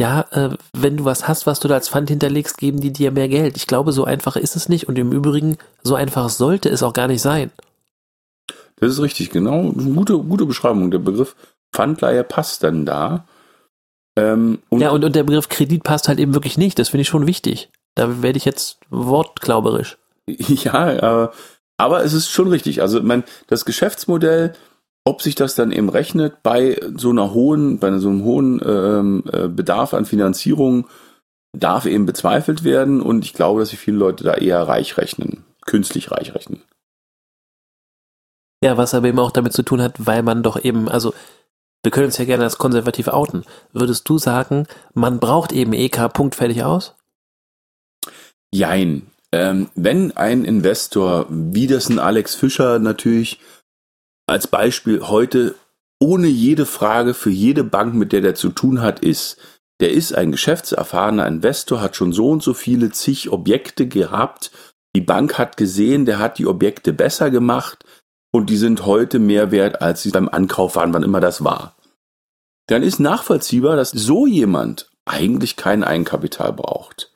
ja, 0.00 0.20
äh, 0.30 0.56
wenn 0.72 0.96
du 0.96 1.04
was 1.04 1.26
hast, 1.26 1.46
was 1.46 1.58
du 1.58 1.66
da 1.66 1.74
als 1.74 1.88
Pfand 1.88 2.08
hinterlegst, 2.08 2.58
geben 2.58 2.80
die 2.80 2.92
dir 2.92 3.10
mehr 3.10 3.28
Geld. 3.28 3.56
Ich 3.56 3.66
glaube, 3.66 3.92
so 3.92 4.04
einfach 4.04 4.36
ist 4.36 4.54
es 4.54 4.68
nicht 4.68 4.88
und 4.88 4.96
im 4.96 5.12
Übrigen, 5.12 5.56
so 5.82 5.96
einfach 5.96 6.28
sollte 6.28 6.68
es 6.68 6.84
auch 6.84 6.92
gar 6.92 7.08
nicht 7.08 7.22
sein. 7.22 7.50
Das 8.76 8.92
ist 8.92 9.00
richtig, 9.00 9.30
genau. 9.30 9.72
Gute, 9.72 10.18
gute 10.18 10.46
Beschreibung. 10.46 10.92
Der 10.92 11.00
Begriff 11.00 11.34
Pfandleihe 11.72 12.24
passt 12.24 12.62
dann 12.62 12.86
da. 12.86 13.26
Ähm, 14.16 14.60
und 14.68 14.80
ja, 14.80 14.90
und, 14.90 15.04
und 15.04 15.14
der 15.14 15.24
Begriff 15.24 15.48
Kredit 15.48 15.84
passt 15.84 16.08
halt 16.08 16.18
eben 16.18 16.34
wirklich 16.34 16.58
nicht. 16.58 16.78
Das 16.78 16.90
finde 16.90 17.02
ich 17.02 17.08
schon 17.08 17.26
wichtig. 17.26 17.70
Da 17.94 18.22
werde 18.22 18.36
ich 18.36 18.44
jetzt 18.44 18.78
wortklauberisch. 18.90 19.98
Ja, 20.28 21.24
äh, 21.24 21.28
aber 21.78 22.04
es 22.04 22.12
ist 22.12 22.28
schon 22.28 22.48
richtig. 22.48 22.82
Also, 22.82 23.02
mein, 23.02 23.24
das 23.46 23.64
Geschäftsmodell 23.64 24.54
ob 25.08 25.22
sich 25.22 25.34
das 25.34 25.54
dann 25.54 25.72
eben 25.72 25.88
rechnet 25.88 26.42
bei 26.42 26.78
so 26.94 27.08
einer 27.08 27.32
hohen, 27.32 27.78
bei 27.78 27.96
so 27.98 28.10
einem 28.10 28.24
hohen 28.24 28.60
ähm, 28.62 29.24
äh, 29.32 29.48
Bedarf 29.48 29.94
an 29.94 30.04
Finanzierung, 30.04 30.86
darf 31.56 31.86
eben 31.86 32.04
bezweifelt 32.04 32.62
werden. 32.62 33.00
Und 33.00 33.24
ich 33.24 33.32
glaube, 33.32 33.60
dass 33.60 33.70
sich 33.70 33.78
viele 33.78 33.96
Leute 33.96 34.22
da 34.24 34.34
eher 34.34 34.68
reich 34.68 34.98
rechnen, 34.98 35.46
künstlich 35.64 36.10
reich 36.10 36.34
rechnen. 36.34 36.62
Ja, 38.62 38.76
was 38.76 38.92
aber 38.92 39.08
eben 39.08 39.18
auch 39.18 39.30
damit 39.30 39.54
zu 39.54 39.62
tun 39.62 39.80
hat, 39.80 39.94
weil 40.04 40.22
man 40.22 40.42
doch 40.42 40.62
eben, 40.62 40.90
also 40.90 41.14
wir 41.82 41.90
können 41.90 42.06
uns 42.06 42.18
ja 42.18 42.24
gerne 42.24 42.44
als 42.44 42.58
konservativ 42.58 43.08
outen. 43.08 43.44
Würdest 43.72 44.08
du 44.08 44.18
sagen, 44.18 44.66
man 44.94 45.20
braucht 45.20 45.52
eben 45.52 45.72
EK 45.72 46.12
Punkt 46.12 46.40
aus? 46.62 46.94
Jein. 48.52 49.10
Ähm, 49.30 49.68
wenn 49.74 50.16
ein 50.16 50.44
Investor, 50.44 51.26
wie 51.28 51.66
das 51.66 51.88
ein 51.88 51.98
Alex 51.98 52.34
Fischer 52.34 52.78
natürlich 52.78 53.40
als 54.26 54.46
Beispiel 54.46 55.02
heute 55.06 55.54
ohne 56.00 56.28
jede 56.28 56.64
Frage 56.64 57.12
für 57.14 57.30
jede 57.30 57.64
Bank, 57.64 57.94
mit 57.94 58.12
der 58.12 58.20
der 58.20 58.34
zu 58.34 58.50
tun 58.50 58.80
hat, 58.80 59.00
ist, 59.00 59.36
der 59.80 59.92
ist 59.92 60.14
ein 60.14 60.32
geschäftserfahrener 60.32 61.26
Investor, 61.26 61.80
hat 61.80 61.96
schon 61.96 62.12
so 62.12 62.30
und 62.30 62.42
so 62.42 62.54
viele 62.54 62.90
zig 62.90 63.30
Objekte 63.30 63.86
gehabt. 63.86 64.50
Die 64.96 65.00
Bank 65.00 65.38
hat 65.38 65.56
gesehen, 65.56 66.06
der 66.06 66.18
hat 66.18 66.38
die 66.38 66.46
Objekte 66.46 66.92
besser 66.92 67.30
gemacht 67.30 67.84
und 68.30 68.50
die 68.50 68.56
sind 68.56 68.86
heute 68.86 69.18
mehr 69.18 69.50
wert, 69.50 69.80
als 69.82 70.02
sie 70.02 70.10
beim 70.10 70.28
Ankauf 70.28 70.76
waren, 70.76 70.92
wann 70.92 71.02
immer 71.02 71.20
das 71.20 71.44
war. 71.44 71.76
Dann 72.66 72.82
ist 72.82 73.00
nachvollziehbar, 73.00 73.76
dass 73.76 73.90
so 73.90 74.26
jemand 74.26 74.90
eigentlich 75.06 75.56
kein 75.56 75.82
Eigenkapital 75.82 76.52
braucht. 76.52 77.12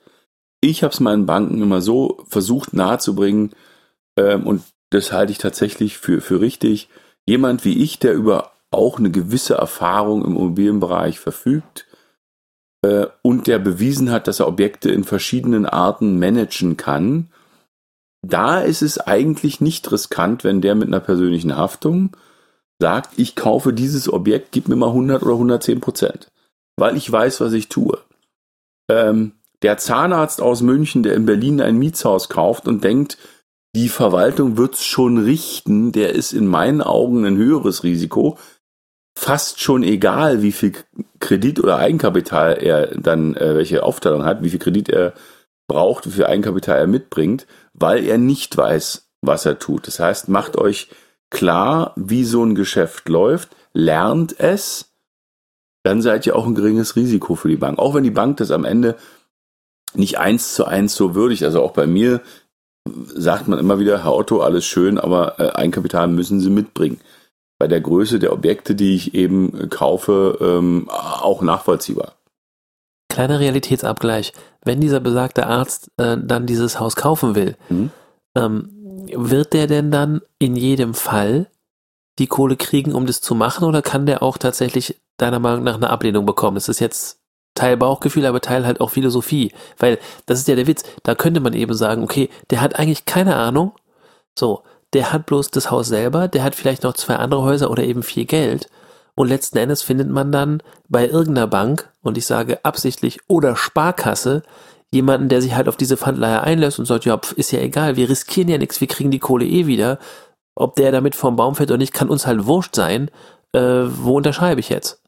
Ich 0.61 0.83
habe 0.83 0.93
es 0.93 0.99
meinen 0.99 1.25
Banken 1.25 1.61
immer 1.61 1.81
so 1.81 2.23
versucht 2.27 2.73
nahezubringen 2.73 3.51
ähm, 4.17 4.47
und 4.47 4.63
das 4.89 5.11
halte 5.11 5.31
ich 5.31 5.37
tatsächlich 5.37 5.97
für, 5.97 6.21
für 6.21 6.39
richtig. 6.39 6.89
Jemand 7.25 7.65
wie 7.65 7.83
ich, 7.83 7.99
der 7.99 8.13
über 8.13 8.51
auch 8.71 8.97
eine 8.97 9.11
gewisse 9.11 9.55
Erfahrung 9.55 10.23
im 10.25 10.35
Immobilienbereich 10.35 11.19
verfügt 11.19 11.85
äh, 12.81 13.07
und 13.21 13.47
der 13.47 13.59
bewiesen 13.59 14.11
hat, 14.11 14.27
dass 14.27 14.39
er 14.39 14.47
Objekte 14.47 14.91
in 14.91 15.03
verschiedenen 15.03 15.65
Arten 15.65 16.17
managen 16.19 16.77
kann, 16.77 17.29
da 18.23 18.61
ist 18.61 18.81
es 18.81 18.97
eigentlich 18.97 19.61
nicht 19.61 19.91
riskant, 19.91 20.43
wenn 20.43 20.61
der 20.61 20.75
mit 20.75 20.87
einer 20.87 21.01
persönlichen 21.01 21.55
Haftung 21.55 22.15
sagt, 22.79 23.11
ich 23.17 23.35
kaufe 23.35 23.73
dieses 23.73 24.11
Objekt, 24.11 24.51
gib 24.51 24.67
mir 24.67 24.75
mal 24.75 24.87
100 24.87 25.21
oder 25.21 25.33
110 25.33 25.81
Prozent, 25.81 26.31
weil 26.77 26.97
ich 26.97 27.11
weiß, 27.11 27.41
was 27.41 27.53
ich 27.53 27.69
tue. 27.69 27.99
Ähm, 28.89 29.33
der 29.61 29.77
Zahnarzt 29.77 30.41
aus 30.41 30.61
München, 30.61 31.03
der 31.03 31.15
in 31.15 31.25
Berlin 31.25 31.61
ein 31.61 31.77
Mietshaus 31.77 32.29
kauft 32.29 32.67
und 32.67 32.83
denkt, 32.83 33.17
die 33.75 33.89
Verwaltung 33.89 34.57
wird's 34.57 34.83
schon 34.83 35.17
richten, 35.17 35.91
der 35.91 36.13
ist 36.13 36.31
in 36.31 36.47
meinen 36.47 36.81
Augen 36.81 37.25
ein 37.25 37.37
höheres 37.37 37.83
Risiko. 37.83 38.37
Fast 39.17 39.61
schon 39.61 39.83
egal, 39.83 40.41
wie 40.41 40.51
viel 40.51 40.73
Kredit 41.19 41.59
oder 41.59 41.77
Eigenkapital 41.77 42.53
er 42.61 42.87
dann, 42.87 43.35
äh, 43.35 43.55
welche 43.55 43.83
Aufteilung 43.83 44.25
hat, 44.25 44.43
wie 44.43 44.49
viel 44.49 44.59
Kredit 44.59 44.89
er 44.89 45.13
braucht, 45.67 46.05
wie 46.05 46.11
viel 46.11 46.25
Eigenkapital 46.25 46.77
er 46.79 46.87
mitbringt, 46.87 47.47
weil 47.73 48.05
er 48.05 48.17
nicht 48.17 48.55
weiß, 48.55 49.09
was 49.21 49.45
er 49.45 49.59
tut. 49.59 49.87
Das 49.87 49.99
heißt, 49.99 50.29
macht 50.29 50.57
euch 50.57 50.89
klar, 51.29 51.93
wie 51.95 52.23
so 52.23 52.43
ein 52.43 52.55
Geschäft 52.55 53.09
läuft, 53.09 53.55
lernt 53.73 54.39
es, 54.39 54.93
dann 55.83 56.01
seid 56.01 56.25
ihr 56.25 56.35
auch 56.35 56.45
ein 56.45 56.55
geringes 56.55 56.95
Risiko 56.95 57.35
für 57.35 57.49
die 57.49 57.57
Bank. 57.57 57.79
Auch 57.79 57.93
wenn 57.93 58.03
die 58.03 58.11
Bank 58.11 58.37
das 58.37 58.51
am 58.51 58.63
Ende 58.65 58.95
nicht 59.95 60.17
eins 60.17 60.53
zu 60.53 60.65
eins 60.65 60.95
so 60.95 61.15
würdigt. 61.15 61.43
Also 61.43 61.61
auch 61.61 61.71
bei 61.71 61.87
mir 61.87 62.21
sagt 62.85 63.47
man 63.47 63.59
immer 63.59 63.79
wieder, 63.79 64.03
Herr 64.03 64.13
Otto, 64.13 64.41
alles 64.41 64.65
schön, 64.65 64.97
aber 64.97 65.39
äh, 65.39 65.51
Eigenkapital 65.53 66.07
müssen 66.07 66.39
Sie 66.39 66.49
mitbringen. 66.49 66.99
Bei 67.59 67.67
der 67.67 67.81
Größe 67.81 68.19
der 68.19 68.33
Objekte, 68.33 68.75
die 68.75 68.95
ich 68.95 69.13
eben 69.13 69.69
kaufe, 69.69 70.37
ähm, 70.41 70.89
auch 70.89 71.41
nachvollziehbar. 71.41 72.13
Kleiner 73.09 73.39
Realitätsabgleich. 73.39 74.33
Wenn 74.63 74.81
dieser 74.81 74.99
besagte 74.99 75.47
Arzt 75.47 75.91
äh, 75.97 76.17
dann 76.17 76.45
dieses 76.45 76.79
Haus 76.79 76.95
kaufen 76.95 77.35
will, 77.35 77.55
mhm. 77.69 77.91
ähm, 78.35 78.69
wird 79.13 79.53
der 79.53 79.67
denn 79.67 79.91
dann 79.91 80.21
in 80.39 80.55
jedem 80.55 80.93
Fall 80.93 81.47
die 82.19 82.27
Kohle 82.27 82.55
kriegen, 82.55 82.93
um 82.93 83.05
das 83.05 83.21
zu 83.21 83.35
machen, 83.35 83.65
oder 83.65 83.81
kann 83.81 84.05
der 84.05 84.23
auch 84.23 84.37
tatsächlich 84.37 85.01
deiner 85.17 85.39
Meinung 85.39 85.63
nach 85.63 85.75
eine 85.75 85.89
Ablehnung 85.89 86.25
bekommen? 86.25 86.55
Das 86.55 86.69
ist 86.69 86.79
jetzt 86.79 87.19
Teil 87.55 87.77
Bauchgefühl, 87.77 88.25
aber 88.25 88.41
Teil 88.41 88.65
halt 88.65 88.81
auch 88.81 88.89
Philosophie. 88.89 89.51
Weil 89.77 89.99
das 90.25 90.39
ist 90.39 90.47
ja 90.47 90.55
der 90.55 90.67
Witz. 90.67 90.83
Da 91.03 91.15
könnte 91.15 91.39
man 91.39 91.53
eben 91.53 91.73
sagen, 91.73 92.03
okay, 92.03 92.29
der 92.49 92.61
hat 92.61 92.79
eigentlich 92.79 93.05
keine 93.05 93.35
Ahnung. 93.35 93.73
So, 94.37 94.63
der 94.93 95.11
hat 95.11 95.25
bloß 95.25 95.51
das 95.51 95.71
Haus 95.71 95.87
selber, 95.87 96.27
der 96.27 96.43
hat 96.43 96.55
vielleicht 96.55 96.83
noch 96.83 96.93
zwei 96.93 97.15
andere 97.15 97.43
Häuser 97.43 97.69
oder 97.69 97.83
eben 97.83 98.03
viel 98.03 98.25
Geld. 98.25 98.69
Und 99.15 99.27
letzten 99.27 99.57
Endes 99.57 99.81
findet 99.81 100.09
man 100.09 100.31
dann 100.31 100.61
bei 100.89 101.07
irgendeiner 101.07 101.47
Bank, 101.47 101.91
und 102.01 102.17
ich 102.17 102.25
sage 102.25 102.63
absichtlich, 102.63 103.19
oder 103.27 103.55
Sparkasse, 103.55 104.43
jemanden, 104.91 105.29
der 105.29 105.41
sich 105.41 105.55
halt 105.55 105.67
auf 105.67 105.77
diese 105.77 105.97
Pfandleihe 105.97 106.41
einlässt 106.41 106.79
und 106.79 106.85
sagt, 106.85 107.05
ja, 107.05 107.19
ist 107.35 107.51
ja 107.51 107.59
egal, 107.59 107.95
wir 107.95 108.09
riskieren 108.09 108.49
ja 108.49 108.57
nichts, 108.57 108.79
wir 108.79 108.87
kriegen 108.87 109.11
die 109.11 109.19
Kohle 109.19 109.45
eh 109.45 109.65
wieder. 109.67 109.99
Ob 110.55 110.75
der 110.75 110.91
damit 110.91 111.15
vom 111.15 111.35
Baum 111.35 111.55
fällt 111.55 111.71
oder 111.71 111.79
nicht, 111.79 111.93
kann 111.93 112.09
uns 112.09 112.27
halt 112.27 112.45
wurscht 112.45 112.75
sein. 112.75 113.09
Äh, 113.53 113.59
wo 113.87 114.17
unterschreibe 114.17 114.59
ich 114.59 114.69
jetzt? 114.69 115.01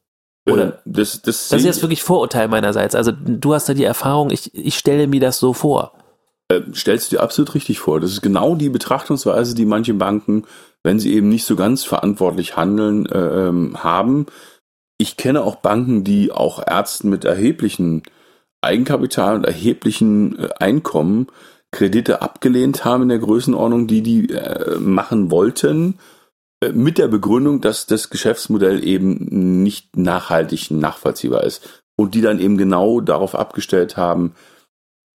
Oder? 0.48 0.68
Äh, 0.68 0.72
das, 0.84 1.22
das, 1.22 1.48
das 1.48 1.60
ist 1.60 1.66
jetzt 1.66 1.82
wirklich 1.82 2.02
Vorurteil 2.02 2.48
meinerseits. 2.48 2.94
Also 2.94 3.12
du 3.12 3.54
hast 3.54 3.68
da 3.68 3.74
die 3.74 3.84
Erfahrung, 3.84 4.30
ich, 4.30 4.54
ich 4.54 4.76
stelle 4.76 5.06
mir 5.06 5.20
das 5.20 5.38
so 5.38 5.52
vor. 5.52 5.92
Äh, 6.48 6.62
stellst 6.74 7.10
du 7.10 7.16
dir 7.16 7.22
absolut 7.22 7.54
richtig 7.54 7.80
vor. 7.80 8.00
Das 8.00 8.12
ist 8.12 8.22
genau 8.22 8.54
die 8.54 8.68
Betrachtungsweise, 8.68 9.54
die 9.54 9.66
manche 9.66 9.94
Banken, 9.94 10.44
wenn 10.86 11.00
sie 11.00 11.14
eben 11.14 11.28
nicht 11.28 11.44
so 11.44 11.56
ganz 11.56 11.82
verantwortlich 11.82 12.56
handeln, 12.56 13.06
äh, 13.06 13.48
ähm, 13.48 13.82
haben. 13.82 14.26
Ich 14.98 15.16
kenne 15.16 15.42
auch 15.42 15.56
Banken, 15.56 16.04
die 16.04 16.30
auch 16.30 16.64
Ärzten 16.64 17.10
mit 17.10 17.24
erheblichen 17.24 18.04
Eigenkapital 18.60 19.34
und 19.34 19.44
erheblichen 19.44 20.38
äh, 20.38 20.48
Einkommen 20.60 21.26
Kredite 21.72 22.22
abgelehnt 22.22 22.84
haben 22.84 23.02
in 23.02 23.08
der 23.08 23.18
Größenordnung, 23.18 23.88
die 23.88 24.02
die 24.02 24.30
äh, 24.30 24.78
machen 24.78 25.32
wollten 25.32 25.98
äh, 26.62 26.70
mit 26.70 26.98
der 26.98 27.08
Begründung, 27.08 27.60
dass 27.60 27.86
das 27.86 28.08
Geschäftsmodell 28.08 28.86
eben 28.86 29.64
nicht 29.64 29.96
nachhaltig 29.96 30.70
nachvollziehbar 30.70 31.42
ist. 31.42 31.82
Und 31.96 32.14
die 32.14 32.20
dann 32.20 32.38
eben 32.38 32.58
genau 32.58 33.00
darauf 33.00 33.34
abgestellt 33.34 33.96
haben, 33.96 34.36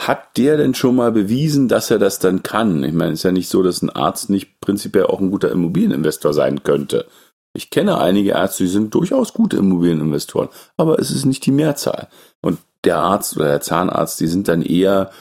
hat 0.07 0.37
der 0.37 0.57
denn 0.57 0.73
schon 0.73 0.95
mal 0.95 1.11
bewiesen, 1.11 1.67
dass 1.67 1.91
er 1.91 1.99
das 1.99 2.17
dann 2.17 2.41
kann? 2.41 2.83
Ich 2.83 2.93
meine, 2.93 3.11
es 3.11 3.19
ist 3.19 3.23
ja 3.23 3.31
nicht 3.31 3.49
so, 3.49 3.61
dass 3.61 3.81
ein 3.81 3.89
Arzt 3.91 4.29
nicht 4.29 4.59
prinzipiell 4.59 5.05
auch 5.05 5.19
ein 5.19 5.29
guter 5.29 5.51
Immobilieninvestor 5.51 6.33
sein 6.33 6.63
könnte. 6.63 7.05
Ich 7.53 7.69
kenne 7.69 7.99
einige 7.99 8.31
Ärzte, 8.31 8.63
die 8.63 8.69
sind 8.69 8.95
durchaus 8.95 9.33
gute 9.33 9.57
Immobilieninvestoren, 9.57 10.49
aber 10.75 10.97
es 10.99 11.11
ist 11.11 11.25
nicht 11.25 11.45
die 11.45 11.51
Mehrzahl. 11.51 12.07
Und 12.41 12.59
der 12.83 12.97
Arzt 12.97 13.35
oder 13.35 13.47
der 13.47 13.61
Zahnarzt, 13.61 14.19
die 14.19 14.27
sind 14.27 14.47
dann 14.47 14.63
eher 14.63 15.11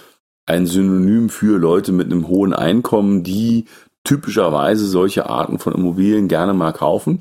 ein 0.46 0.66
Synonym 0.66 1.28
für 1.28 1.58
Leute 1.58 1.92
mit 1.92 2.06
einem 2.06 2.28
hohen 2.28 2.54
Einkommen, 2.54 3.22
die 3.22 3.66
typischerweise 4.04 4.87
solche 4.87 5.28
Arten 5.28 5.58
von 5.58 5.75
Immobilien 5.75 6.28
gerne 6.28 6.54
mal 6.54 6.72
kaufen. 6.72 7.20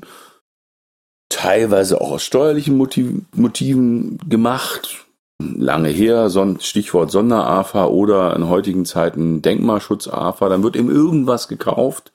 Teilweise 1.28 2.00
auch 2.00 2.12
aus 2.12 2.24
steuerlichen 2.24 2.76
Motiv 2.76 3.22
Motiven 3.34 4.18
gemacht. 4.28 5.06
Lange 5.40 5.88
her, 5.88 6.30
Stichwort 6.60 7.10
Sonder-AFA 7.10 7.86
oder 7.86 8.36
in 8.36 8.48
heutigen 8.48 8.84
Zeiten 8.84 9.42
Denkmalschutz-AFA. 9.42 10.48
Dann 10.48 10.62
wird 10.62 10.76
eben 10.76 10.90
irgendwas 10.90 11.48
gekauft, 11.48 12.12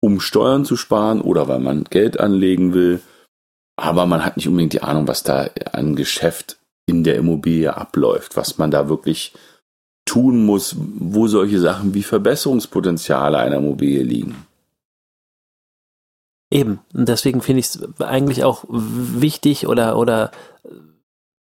um 0.00 0.20
Steuern 0.20 0.64
zu 0.64 0.76
sparen 0.76 1.20
oder 1.20 1.48
weil 1.48 1.60
man 1.60 1.84
Geld 1.84 2.20
anlegen 2.20 2.74
will. 2.74 3.00
Aber 3.76 4.06
man 4.06 4.24
hat 4.24 4.36
nicht 4.36 4.48
unbedingt 4.48 4.74
die 4.74 4.82
Ahnung, 4.82 5.08
was 5.08 5.22
da 5.22 5.48
an 5.72 5.96
Geschäft 5.96 6.58
in 6.86 7.04
der 7.04 7.16
Immobilie 7.16 7.76
abläuft, 7.76 8.36
was 8.36 8.58
man 8.58 8.70
da 8.70 8.88
wirklich 8.88 9.32
tun 10.04 10.44
muss, 10.44 10.76
wo 10.76 11.28
solche 11.28 11.60
Sachen 11.60 11.94
wie 11.94 12.02
Verbesserungspotenziale 12.02 13.38
einer 13.38 13.56
Immobilie 13.56 14.02
liegen. 14.02 14.46
Eben. 16.50 16.80
Und 16.92 17.08
deswegen 17.08 17.42
finde 17.42 17.60
ich 17.60 17.66
es 17.66 18.00
eigentlich 18.00 18.42
auch 18.42 18.64
wichtig 18.68 19.68
oder, 19.68 19.96
oder 19.96 20.32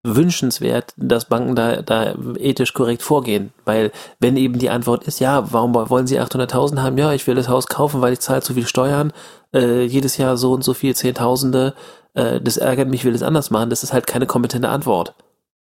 wünschenswert, 0.03 0.93
dass 0.97 1.25
Banken 1.25 1.55
da, 1.55 1.81
da 1.81 2.15
ethisch 2.37 2.73
korrekt 2.73 3.03
vorgehen. 3.03 3.51
Weil 3.65 3.91
wenn 4.19 4.37
eben 4.37 4.57
die 4.59 4.69
Antwort 4.69 5.03
ist, 5.03 5.19
ja, 5.19 5.51
warum 5.51 5.73
wollen 5.73 6.07
Sie 6.07 6.19
800.000 6.19 6.81
haben? 6.81 6.97
Ja, 6.97 7.13
ich 7.13 7.27
will 7.27 7.35
das 7.35 7.49
Haus 7.49 7.67
kaufen, 7.67 8.01
weil 8.01 8.13
ich 8.13 8.19
zahle 8.19 8.41
zu 8.41 8.53
viel 8.53 8.67
Steuern, 8.67 9.11
äh, 9.53 9.83
jedes 9.83 10.17
Jahr 10.17 10.37
so 10.37 10.53
und 10.53 10.63
so 10.63 10.73
viel, 10.73 10.95
Zehntausende, 10.95 11.73
äh, 12.13 12.39
das 12.39 12.57
ärgert 12.57 12.89
mich, 12.89 13.03
will 13.03 13.15
es 13.15 13.23
anders 13.23 13.51
machen. 13.51 13.69
Das 13.69 13.83
ist 13.83 13.93
halt 13.93 14.07
keine 14.07 14.25
kompetente 14.25 14.69
Antwort 14.69 15.15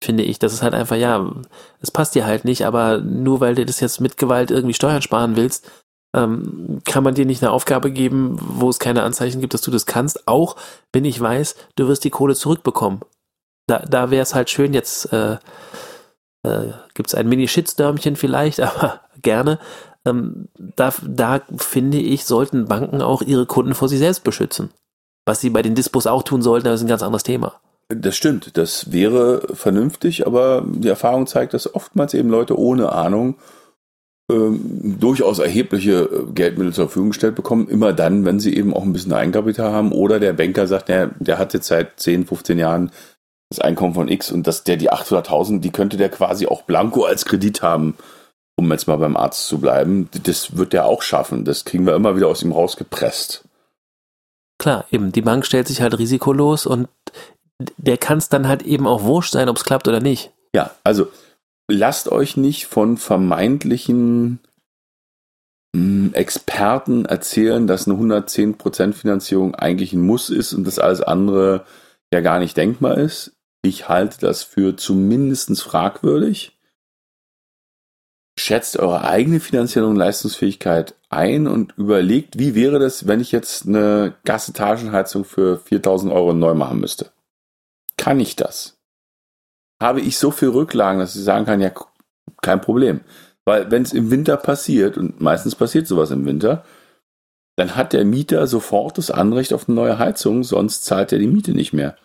finde 0.02 0.24
ich. 0.24 0.40
Das 0.40 0.54
ist 0.54 0.62
halt 0.62 0.74
einfach, 0.74 0.96
ja, 0.96 1.30
es 1.82 1.92
passt 1.92 2.16
dir 2.16 2.26
halt 2.26 2.46
nicht, 2.46 2.66
aber 2.66 3.00
nur 3.00 3.42
weil 3.42 3.56
du 3.56 3.66
das 3.66 3.80
jetzt 3.80 4.00
mit 4.00 4.18
Gewalt 4.18 4.52
irgendwie 4.52 4.74
Steuern 4.74 5.02
sparen 5.02 5.36
willst, 5.36 5.70
ähm, 6.16 6.80
kann 6.86 7.04
man 7.04 7.14
dir 7.14 7.26
nicht 7.26 7.44
eine 7.44 7.52
Aufgabe 7.52 7.92
geben, 7.92 8.38
wo 8.40 8.70
es 8.70 8.80
keine 8.80 9.04
Anzeichen 9.04 9.42
gibt, 9.42 9.54
dass 9.54 9.62
du 9.62 9.72
das 9.72 9.86
kannst, 9.86 10.28
auch 10.28 10.56
wenn 10.92 11.06
ich 11.06 11.20
weiß, 11.20 11.56
du 11.76 11.88
wirst 11.88 12.04
die 12.04 12.10
Kohle 12.10 12.36
zurückbekommen. 12.36 13.02
Da, 13.70 13.80
da 13.80 14.10
wäre 14.10 14.24
es 14.24 14.34
halt 14.34 14.50
schön, 14.50 14.74
jetzt 14.74 15.14
äh, 15.14 15.38
äh, 16.44 16.72
gibt 16.94 17.10
es 17.10 17.16
ein 17.16 17.30
Mini-Shitstürmchen 17.30 18.16
vielleicht, 18.16 18.60
aber 18.62 19.02
gerne. 19.22 19.60
Ähm, 20.06 20.48
da, 20.58 20.94
da 21.06 21.42
finde 21.58 21.98
ich, 21.98 22.26
sollten 22.26 22.66
Banken 22.66 23.02
auch 23.02 23.22
ihre 23.22 23.46
Kunden 23.46 23.76
vor 23.76 23.90
sich 23.90 24.00
selbst 24.00 24.24
beschützen. 24.24 24.72
Was 25.26 25.42
sie 25.42 25.50
bei 25.50 25.62
den 25.62 25.76
Dispos 25.76 26.08
auch 26.08 26.24
tun 26.24 26.42
sollten, 26.42 26.66
das 26.66 26.80
ist 26.80 26.86
ein 26.86 26.90
ganz 26.90 27.04
anderes 27.04 27.24
Thema. 27.24 27.60
Das 27.90 28.16
stimmt, 28.16 28.56
das 28.58 28.92
wäre 28.92 29.42
vernünftig, 29.54 30.26
aber 30.26 30.64
die 30.66 30.88
Erfahrung 30.88 31.28
zeigt, 31.28 31.54
dass 31.54 31.74
oftmals 31.74 32.14
eben 32.14 32.30
Leute 32.30 32.58
ohne 32.58 32.92
Ahnung 32.92 33.38
ähm, 34.32 34.98
durchaus 35.00 35.40
erhebliche 35.40 36.04
äh, 36.04 36.32
Geldmittel 36.34 36.72
zur 36.72 36.86
Verfügung 36.86 37.10
gestellt 37.10 37.36
bekommen, 37.36 37.68
immer 37.68 37.94
dann, 37.94 38.26
wenn 38.26 38.40
sie 38.40 38.56
eben 38.56 38.76
auch 38.76 38.84
ein 38.84 38.94
bisschen 38.94 39.14
Eigenkapital 39.14 39.72
haben 39.72 39.92
oder 39.92 40.20
der 40.20 40.34
Banker 40.34 40.68
sagt, 40.68 40.90
der, 40.90 41.12
der 41.20 41.40
hat 41.40 41.56
jetzt 41.56 41.68
seit 41.68 42.00
10, 42.00 42.28
15 42.28 42.60
Jahren 42.60 42.92
das 43.50 43.60
Einkommen 43.60 43.96
von 43.96 44.08
X 44.08 44.32
und 44.32 44.46
dass 44.46 44.64
der 44.64 44.78
die 44.78 44.92
800.000, 44.92 45.60
die 45.60 45.72
könnte 45.72 45.98
der 45.98 46.10
quasi 46.10 46.46
auch 46.46 46.62
blanko 46.64 47.04
als 47.04 47.26
Kredit 47.26 47.62
haben, 47.62 47.98
um 48.56 48.72
jetzt 48.72 48.88
mal 48.88 48.98
beim 48.98 49.18
Arzt 49.18 49.48
zu 49.48 49.60
bleiben. 49.60 50.10
Das 50.24 50.56
wird 50.56 50.74
der 50.74 50.86
auch 50.86 51.02
schaffen. 51.02 51.46
Das 51.46 51.66
kriegen 51.66 51.86
wir 51.86 51.96
immer 51.96 52.16
wieder 52.16 52.28
aus 52.28 52.44
ihm 52.44 52.52
rausgepresst. 52.52 53.44
Klar, 54.60 54.86
eben, 54.92 55.12
die 55.12 55.22
Bank 55.22 55.46
stellt 55.46 55.68
sich 55.68 55.82
halt 55.82 55.98
risikolos 55.98 56.66
und 56.66 56.90
der 57.78 57.98
kann 57.98 58.20
es 58.20 58.30
dann 58.30 58.48
halt 58.48 58.62
eben 58.64 58.86
auch 58.86 59.04
wurscht 59.04 59.32
sein, 59.32 59.50
ob 59.50 59.58
es 59.58 59.64
klappt 59.64 59.88
oder 59.88 60.00
nicht. 60.00 60.32
Ja, 60.54 60.72
also 60.84 61.08
lasst 61.68 62.12
euch 62.12 62.38
nicht 62.38 62.68
von 62.68 62.98
vermeintlichen 62.98 64.40
hm, 65.76 66.12
Experten 66.14 67.06
erzählen, 67.06 67.68
dass 67.68 67.88
eine 67.88 67.98
110% 67.98 68.94
Finanzierung 68.94 69.56
eigentlich 69.56 69.94
ein 69.94 70.06
Muss 70.06 70.30
ist 70.30 70.54
und 70.54 70.66
dass 70.66 70.80
alles 70.80 71.02
andere 71.02 71.66
ja 72.14 72.22
gar 72.22 72.40
nicht 72.40 72.58
denkbar 72.58 72.98
ist. 72.98 73.39
Ich 73.62 73.90
halte 73.90 74.20
das 74.20 74.44
für 74.44 74.76
zumindest 74.76 75.62
fragwürdig. 75.62 76.58
Schätzt 78.38 78.78
eure 78.78 79.04
eigene 79.04 79.40
finanzielle 79.40 79.88
und 79.88 79.98
Leistungsfähigkeit 79.98 80.96
ein 81.10 81.48
und 81.48 81.78
überlegt, 81.78 82.40
wie 82.40 82.56
wäre 82.56 82.80
das, 82.80 83.06
wenn 83.06 83.20
ich 83.20 83.32
jetzt 83.32 83.68
eine 83.68 84.16
Gasetagenheizung 84.24 85.26
für 85.26 85.60
4000 85.60 86.14
Euro 86.14 86.34
neu 86.34 86.54
machen 86.54 86.80
müsste? 86.80 87.12
Kann 87.98 88.20
ich 88.20 88.38
das? 88.38 88.80
habe 89.82 90.02
ich 90.02 90.18
so 90.18 90.32
viel 90.32 90.50
Rücklagen, 90.50 91.00
dass 91.00 91.16
ich 91.16 91.24
sagen 91.24 91.46
kann, 91.46 91.62
ja, 91.62 91.72
kein 92.42 92.62
Problem. 92.62 93.02
Weil 93.46 93.72
wenn 93.72 93.84
es 93.84 93.94
im 93.94 94.12
Winter 94.12 94.38
passiert, 94.38 94.98
und 94.98 95.22
meistens 95.22 95.56
passiert 95.56 95.88
sowas 95.88 96.12
im 96.12 96.26
Winter, 96.26 96.66
dann 97.56 97.76
hat 97.76 97.94
der 97.94 98.06
Mieter 98.06 98.46
sofort 98.48 98.98
das 98.98 99.12
Anrecht 99.12 99.54
auf 99.54 99.68
eine 99.68 99.76
neue 99.76 100.00
Heizung, 100.00 100.44
sonst 100.44 100.86
zahlt 100.86 101.12
er 101.12 101.20
die 101.20 101.28
Miete 101.28 101.52
nicht 101.52 101.74
mehr. 101.74 101.96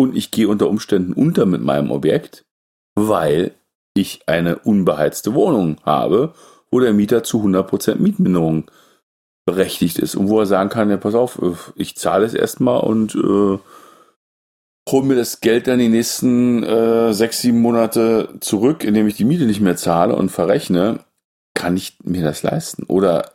Und 0.00 0.16
ich 0.16 0.30
gehe 0.30 0.48
unter 0.48 0.70
Umständen 0.70 1.12
unter 1.12 1.44
mit 1.44 1.60
meinem 1.60 1.90
Objekt, 1.90 2.46
weil 2.94 3.54
ich 3.92 4.22
eine 4.26 4.56
unbeheizte 4.56 5.34
Wohnung 5.34 5.76
habe, 5.84 6.32
wo 6.70 6.80
der 6.80 6.94
Mieter 6.94 7.22
zu 7.22 7.42
100% 7.42 7.96
Mietminderung 7.96 8.70
berechtigt 9.44 9.98
ist 9.98 10.14
und 10.14 10.30
wo 10.30 10.40
er 10.40 10.46
sagen 10.46 10.70
kann, 10.70 10.88
ja, 10.88 10.96
pass 10.96 11.14
auf, 11.14 11.74
ich 11.76 11.98
zahle 11.98 12.24
es 12.24 12.32
erstmal 12.32 12.80
und 12.80 13.14
äh, 13.14 13.58
hole 14.90 15.06
mir 15.06 15.16
das 15.16 15.42
Geld 15.42 15.66
dann 15.66 15.78
die 15.78 15.90
nächsten 15.90 16.62
äh, 16.62 17.12
sechs, 17.12 17.42
sieben 17.42 17.60
Monate 17.60 18.30
zurück, 18.40 18.84
indem 18.84 19.06
ich 19.06 19.16
die 19.16 19.26
Miete 19.26 19.44
nicht 19.44 19.60
mehr 19.60 19.76
zahle 19.76 20.16
und 20.16 20.30
verrechne, 20.30 21.00
kann 21.52 21.76
ich 21.76 21.98
mir 22.04 22.22
das 22.22 22.42
leisten? 22.42 22.84
Oder 22.84 23.32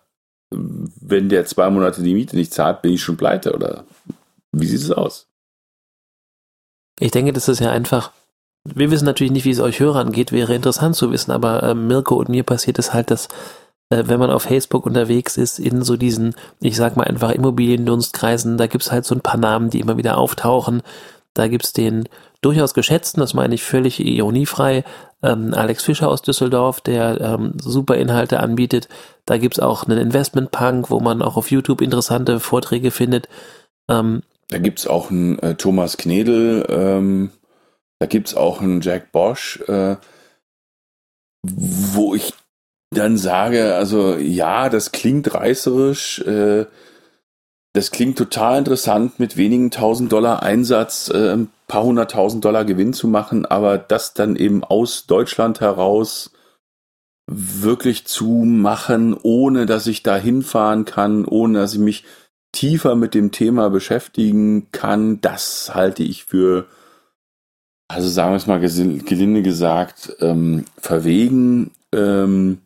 wenn 0.50 1.30
der 1.30 1.46
zwei 1.46 1.70
Monate 1.70 2.02
die 2.02 2.16
Miete 2.16 2.36
nicht 2.36 2.56
zahlt, 2.56 2.82
bin 2.82 2.94
ich 2.94 3.04
schon 3.04 3.18
pleite? 3.18 3.54
Oder 3.54 3.86
wie 4.52 4.66
sieht 4.66 4.82
es 4.82 4.92
aus? 4.92 5.28
Ich 7.00 7.12
denke, 7.12 7.34
das 7.34 7.48
ist 7.48 7.60
ja 7.60 7.72
einfach. 7.72 8.12
Wir 8.64 8.90
wissen 8.90 9.06
natürlich 9.06 9.32
nicht, 9.32 9.46
wie 9.46 9.52
es 9.52 9.60
euch 9.60 9.80
Hörern 9.80 10.12
geht, 10.12 10.32
wäre 10.32 10.56
interessant 10.56 10.96
zu 10.96 11.12
wissen, 11.12 11.32
aber 11.32 11.62
äh, 11.62 11.76
Mirko 11.76 12.16
und 12.16 12.30
mir 12.30 12.44
passiert 12.44 12.80
es 12.80 12.94
halt, 12.94 13.12
dass 13.12 13.28
äh, 13.92 14.04
wenn 14.08 14.20
man 14.20 14.32
auf 14.32 14.44
Facebook 14.44 14.88
unterwegs 14.88 15.38
ist, 15.38 15.60
in 15.60 15.84
so 15.84 15.98
diesen, 15.98 16.34
ich 16.62 16.76
sag 16.76 16.98
mal 16.98 17.04
einfach 17.04 17.30
Immobiliendunstkreisen, 17.30 18.58
da 18.58 18.66
gibt's 18.66 18.92
halt 18.92 19.06
so 19.06 19.14
ein 19.14 19.22
paar 19.22 19.38
Namen, 19.38 19.70
die 19.70 19.80
immer 19.82 19.98
wieder 19.98 20.18
auftauchen 20.18 20.82
da 21.36 21.50
gibt's 21.50 21.74
den 21.74 22.08
durchaus 22.42 22.74
geschätzten, 22.74 23.20
das 23.20 23.34
meine 23.34 23.54
ich 23.54 23.64
völlig 23.64 24.00
ironiefrei, 24.00 24.84
ähm, 25.22 25.54
Alex 25.54 25.84
Fischer 25.84 26.08
aus 26.08 26.22
Düsseldorf, 26.22 26.82
der 26.82 27.20
ähm, 27.20 27.54
super 27.62 27.98
Inhalte 27.98 28.40
anbietet. 28.40 28.88
Da 29.26 29.38
gibt's 29.38 29.60
auch 29.60 29.84
einen 29.84 30.00
Investment 30.00 30.52
Punk, 30.52 30.90
wo 30.90 31.00
man 31.02 31.22
auch 31.22 31.36
auf 31.36 31.52
YouTube 31.52 31.82
interessante 31.82 32.40
Vorträge 32.40 32.90
findet. 32.90 33.28
Ähm, 33.90 34.24
da 34.50 34.58
gibt's 34.60 34.88
auch 34.88 35.12
einen 35.12 35.40
äh, 35.40 35.56
Thomas 35.56 35.98
Knedel, 35.98 36.66
ähm, 36.70 37.32
da 38.00 38.08
gibt's 38.08 38.36
auch 38.36 38.62
einen 38.62 38.82
Jack 38.82 39.12
Bosch, 39.12 39.62
äh, 39.68 39.96
wo 41.44 42.16
ich 42.16 42.34
dann 42.92 43.18
sage, 43.18 43.76
also 43.76 44.16
ja, 44.16 44.70
das 44.70 44.92
klingt 44.92 45.34
reißerisch, 45.34 46.20
äh, 46.22 46.66
das 47.74 47.92
klingt 47.92 48.18
total 48.18 48.60
interessant, 48.60 49.20
mit 49.20 49.36
wenigen 49.36 49.70
tausend 49.70 50.12
Dollar 50.12 50.44
Einsatz 50.44 51.10
äh, 51.14 51.34
ein 51.34 51.50
paar 51.68 51.84
hunderttausend 51.84 52.46
Dollar 52.46 52.64
Gewinn 52.64 52.94
zu 52.94 53.08
machen, 53.08 53.46
aber 53.46 53.78
das 53.78 54.14
dann 54.14 54.36
eben 54.36 54.64
aus 54.64 55.08
Deutschland 55.08 55.60
heraus 55.60 56.32
wirklich 57.28 58.06
zu 58.06 58.44
machen, 58.46 59.18
ohne 59.22 59.66
dass 59.66 59.88
ich 59.88 60.04
da 60.04 60.16
hinfahren 60.16 60.86
kann, 60.86 61.26
ohne 61.26 61.60
dass 61.60 61.74
ich 61.74 61.80
mich 61.80 62.06
tiefer 62.56 62.96
mit 62.96 63.14
dem 63.14 63.32
Thema 63.32 63.70
beschäftigen 63.70 64.72
kann, 64.72 65.22
das 65.22 65.76
halte 65.76 66.04
ich 66.04 66.26
für, 66.26 66.66
also 67.88 68.08
sagen 68.08 68.32
wir 68.32 68.38
es 68.38 68.48
mal 68.48 68.60
gelinde 68.60 69.44
gesagt, 69.44 70.16
ähm, 70.22 70.66
verwegen. 70.78 71.72
Ähm, 71.94 72.60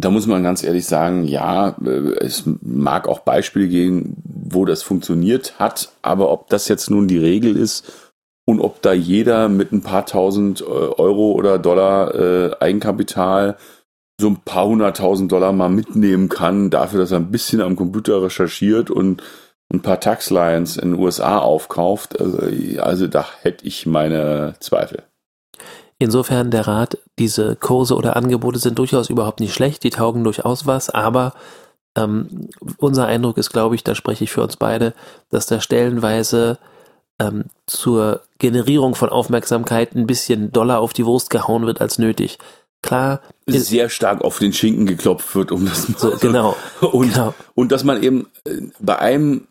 da 0.00 0.10
muss 0.10 0.28
man 0.28 0.44
ganz 0.44 0.62
ehrlich 0.62 0.86
sagen, 0.86 1.24
ja, 1.24 1.70
äh, 1.84 2.14
es 2.20 2.44
mag 2.60 3.08
auch 3.08 3.20
Beispiele 3.20 3.66
geben, 3.66 4.22
wo 4.24 4.64
das 4.64 4.82
funktioniert 4.82 5.58
hat, 5.58 5.90
aber 6.02 6.30
ob 6.30 6.48
das 6.48 6.68
jetzt 6.68 6.90
nun 6.90 7.08
die 7.08 7.18
Regel 7.18 7.56
ist 7.56 8.12
und 8.44 8.60
ob 8.60 8.82
da 8.82 8.92
jeder 8.92 9.48
mit 9.48 9.72
ein 9.72 9.82
paar 9.82 10.06
tausend 10.06 10.60
äh, 10.60 10.64
Euro 10.64 11.32
oder 11.32 11.58
Dollar 11.58 12.14
äh, 12.14 12.56
Eigenkapital 12.60 13.56
so 14.20 14.28
ein 14.28 14.36
paar 14.36 14.66
hunderttausend 14.66 15.30
Dollar 15.30 15.52
mal 15.52 15.68
mitnehmen 15.68 16.28
kann, 16.28 16.70
dafür, 16.70 17.00
dass 17.00 17.12
er 17.12 17.18
ein 17.18 17.30
bisschen 17.30 17.60
am 17.60 17.76
Computer 17.76 18.22
recherchiert 18.22 18.90
und 18.90 19.22
ein 19.72 19.82
paar 19.82 20.00
Taxlines 20.00 20.76
in 20.76 20.92
den 20.92 21.00
USA 21.00 21.38
aufkauft, 21.38 22.18
also, 22.20 22.38
also 22.80 23.06
da 23.06 23.26
hätte 23.42 23.66
ich 23.66 23.86
meine 23.86 24.54
Zweifel. 24.60 25.04
Insofern 25.98 26.50
der 26.50 26.66
Rat, 26.66 26.98
diese 27.18 27.56
Kurse 27.56 27.96
oder 27.96 28.16
Angebote 28.16 28.58
sind 28.58 28.78
durchaus 28.78 29.10
überhaupt 29.10 29.40
nicht 29.40 29.52
schlecht, 29.52 29.82
die 29.82 29.90
taugen 29.90 30.24
durchaus 30.24 30.66
was, 30.66 30.90
aber 30.90 31.34
ähm, 31.96 32.48
unser 32.78 33.06
Eindruck 33.06 33.36
ist, 33.36 33.50
glaube 33.50 33.74
ich, 33.74 33.84
da 33.84 33.94
spreche 33.94 34.24
ich 34.24 34.30
für 34.30 34.42
uns 34.42 34.56
beide, 34.56 34.94
dass 35.30 35.46
da 35.46 35.60
stellenweise 35.60 36.58
ähm, 37.20 37.46
zur 37.66 38.22
Generierung 38.38 38.94
von 38.94 39.08
Aufmerksamkeit 39.10 39.94
ein 39.94 40.06
bisschen 40.06 40.52
doller 40.52 40.78
auf 40.78 40.92
die 40.92 41.04
Wurst 41.04 41.30
gehauen 41.30 41.66
wird 41.66 41.80
als 41.80 41.98
nötig. 41.98 42.38
Klar. 42.82 43.20
Sehr 43.46 43.88
stark 43.88 44.22
auf 44.22 44.38
den 44.38 44.52
Schinken 44.52 44.86
geklopft 44.86 45.34
wird, 45.34 45.52
um 45.52 45.66
das 45.66 45.88
mal 45.88 45.98
so, 45.98 46.16
genau. 46.20 46.56
Und, 46.80 47.12
genau. 47.12 47.34
und 47.54 47.72
dass 47.72 47.82
man 47.82 48.02
eben 48.02 48.28
äh, 48.44 48.60
bei 48.78 48.98
einem 48.98 49.48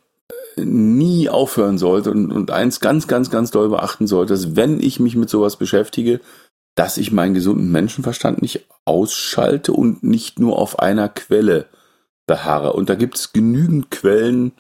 äh, 0.56 0.64
nie 0.64 1.30
aufhören 1.30 1.78
sollte 1.78 2.12
und, 2.12 2.32
und 2.32 2.52
eins 2.52 2.80
ganz, 2.80 3.08
ganz, 3.08 3.30
ganz 3.30 3.52
doll 3.52 3.70
beachten 3.70 4.08
sollte, 4.08 4.34
dass 4.34 4.56
wenn 4.56 4.80
ich 4.80 5.00
mich 5.00 5.16
mit 5.16 5.30
sowas 5.30 5.58
beschäftige, 5.58 6.22
dass 6.76 6.98
ich 6.98 7.12
meinen 7.12 7.34
gesunden 7.34 7.72
Menschenverstand 7.72 8.42
nicht 8.42 8.66
ausschalte 8.86 9.74
und 9.74 10.04
nicht 10.04 10.40
nur 10.40 10.58
auf 10.58 10.80
einer 10.80 11.10
Quelle 11.10 11.66
beharre. 12.28 12.74
Und 12.74 12.90
da 12.90 12.96
gibt 12.96 13.18
es 13.18 13.34
genügend 13.34 13.90
Quellen 13.90 14.52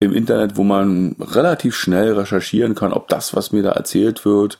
im 0.00 0.12
Internet, 0.12 0.56
wo 0.56 0.64
man 0.64 1.14
relativ 1.20 1.76
schnell 1.76 2.12
recherchieren 2.14 2.74
kann, 2.74 2.92
ob 2.92 3.08
das, 3.08 3.36
was 3.36 3.52
mir 3.52 3.62
da 3.62 3.70
erzählt 3.70 4.24
wird, 4.24 4.58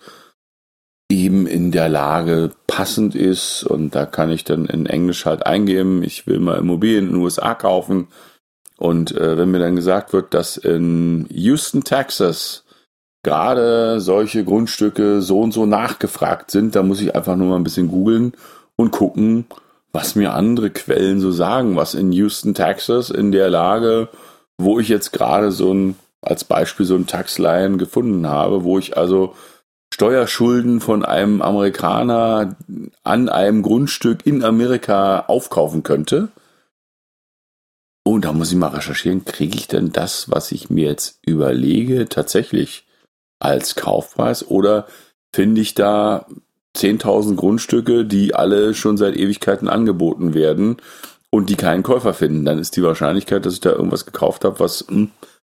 eben 1.13 1.47
in 1.47 1.71
der 1.71 1.89
Lage 1.89 2.51
passend 2.67 3.15
ist. 3.15 3.65
Und 3.65 3.95
da 3.95 4.07
kann 4.07 4.31
ich 4.31 4.45
dann 4.45 4.67
in 4.67 4.87
Englisch 4.87 5.27
halt 5.27 5.47
eingeben, 5.47 6.03
ich 6.03 6.27
will 6.27 6.41
mal 6.41 6.59
Immobilien 6.59 7.07
in 7.07 7.13
den 7.13 7.23
USA 7.23 7.55
kaufen. 7.55 8.09
Und 8.79 9.13
äh, 9.13 9.39
wenn 9.39 9.51
mir 9.51 9.59
dann 9.59 9.77
gesagt 9.77 10.13
wird, 10.13 10.35
dass 10.35 10.57
in 10.57 11.27
Houston, 11.31 11.85
Texas, 11.85 12.65
gerade 13.23 14.01
solche 14.01 14.45
Grundstücke 14.45 15.23
so 15.23 15.41
und 15.41 15.53
so 15.53 15.67
nachgefragt 15.67 16.51
sind, 16.51 16.75
da 16.75 16.83
muss 16.83 17.01
ich 17.01 17.15
einfach 17.15 17.37
nur 17.37 17.49
mal 17.49 17.57
ein 17.57 17.65
bisschen 17.65 17.89
googeln 17.89 18.33
und 18.75 18.91
gucken, 18.91 19.47
was 19.93 20.17
mir 20.17 20.33
andere 20.35 20.71
Quellen 20.71 21.21
so 21.21 21.31
sagen, 21.31 21.77
was 21.77 21.95
in 21.95 22.11
Houston, 22.13 22.55
Texas 22.55 23.11
in 23.11 23.31
der 23.31 23.51
Lage, 23.51 24.09
wo 24.59 24.81
ich 24.81 24.89
jetzt 24.89 25.13
gerade 25.13 25.53
so 25.53 25.73
ein, 25.73 25.97
als 26.23 26.45
Beispiel 26.45 26.87
so 26.87 26.97
ein 26.97 27.07
Taxline 27.07 27.77
gefunden 27.77 28.27
habe, 28.27 28.65
wo 28.65 28.79
ich 28.79 28.97
also 28.97 29.35
Steuerschulden 30.03 30.81
von 30.81 31.05
einem 31.05 31.41
Amerikaner 31.43 32.57
an 33.05 33.29
einem 33.29 33.63
Grundstück 33.63 34.27
in 34.27 34.43
Amerika 34.43 35.21
aufkaufen 35.29 35.85
könnte. 35.85 36.27
Und 38.03 38.25
da 38.25 38.33
muss 38.33 38.51
ich 38.51 38.59
mal 38.59 38.75
recherchieren, 38.75 39.25
kriege 39.25 39.57
ich 39.57 39.69
denn 39.69 39.93
das, 39.93 40.29
was 40.29 40.51
ich 40.51 40.71
mir 40.71 40.87
jetzt 40.87 41.21
überlege, 41.25 42.09
tatsächlich 42.09 42.85
als 43.39 43.77
Kaufpreis 43.77 44.45
oder 44.45 44.89
finde 45.33 45.61
ich 45.61 45.75
da 45.75 46.27
10.000 46.77 47.37
Grundstücke, 47.37 48.05
die 48.05 48.35
alle 48.35 48.75
schon 48.75 48.97
seit 48.97 49.17
Ewigkeiten 49.17 49.69
angeboten 49.69 50.35
werden 50.35 50.79
und 51.31 51.49
die 51.49 51.55
keinen 51.55 51.85
Käufer 51.85 52.13
finden, 52.13 52.45
dann 52.45 52.59
ist 52.59 52.75
die 52.75 52.83
Wahrscheinlichkeit, 52.83 53.47
dass 53.47 53.55
ich 53.55 53.61
da 53.61 53.71
irgendwas 53.71 54.05
gekauft 54.05 54.45
habe, 54.45 54.59
was, 54.59 54.85
mh, 54.89 54.97
hm, 54.97 55.11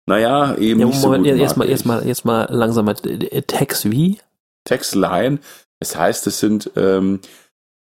naja, 0.05 0.57
eben 0.57 0.81
ja, 0.81 0.87
nicht 0.87 0.99
so 0.99 1.11
gut 1.11 1.25
erstmal 1.25 1.69
erstmal 1.69 2.05
erstmal 2.05 2.47
langsam 2.51 2.93
Tax 3.47 3.89
wie? 3.89 4.19
Tax 4.63 4.95
Line. 4.95 5.39
Das 5.79 5.95
heißt, 5.95 6.27
es 6.27 6.39
sind 6.39 6.71
ähm, 6.75 7.19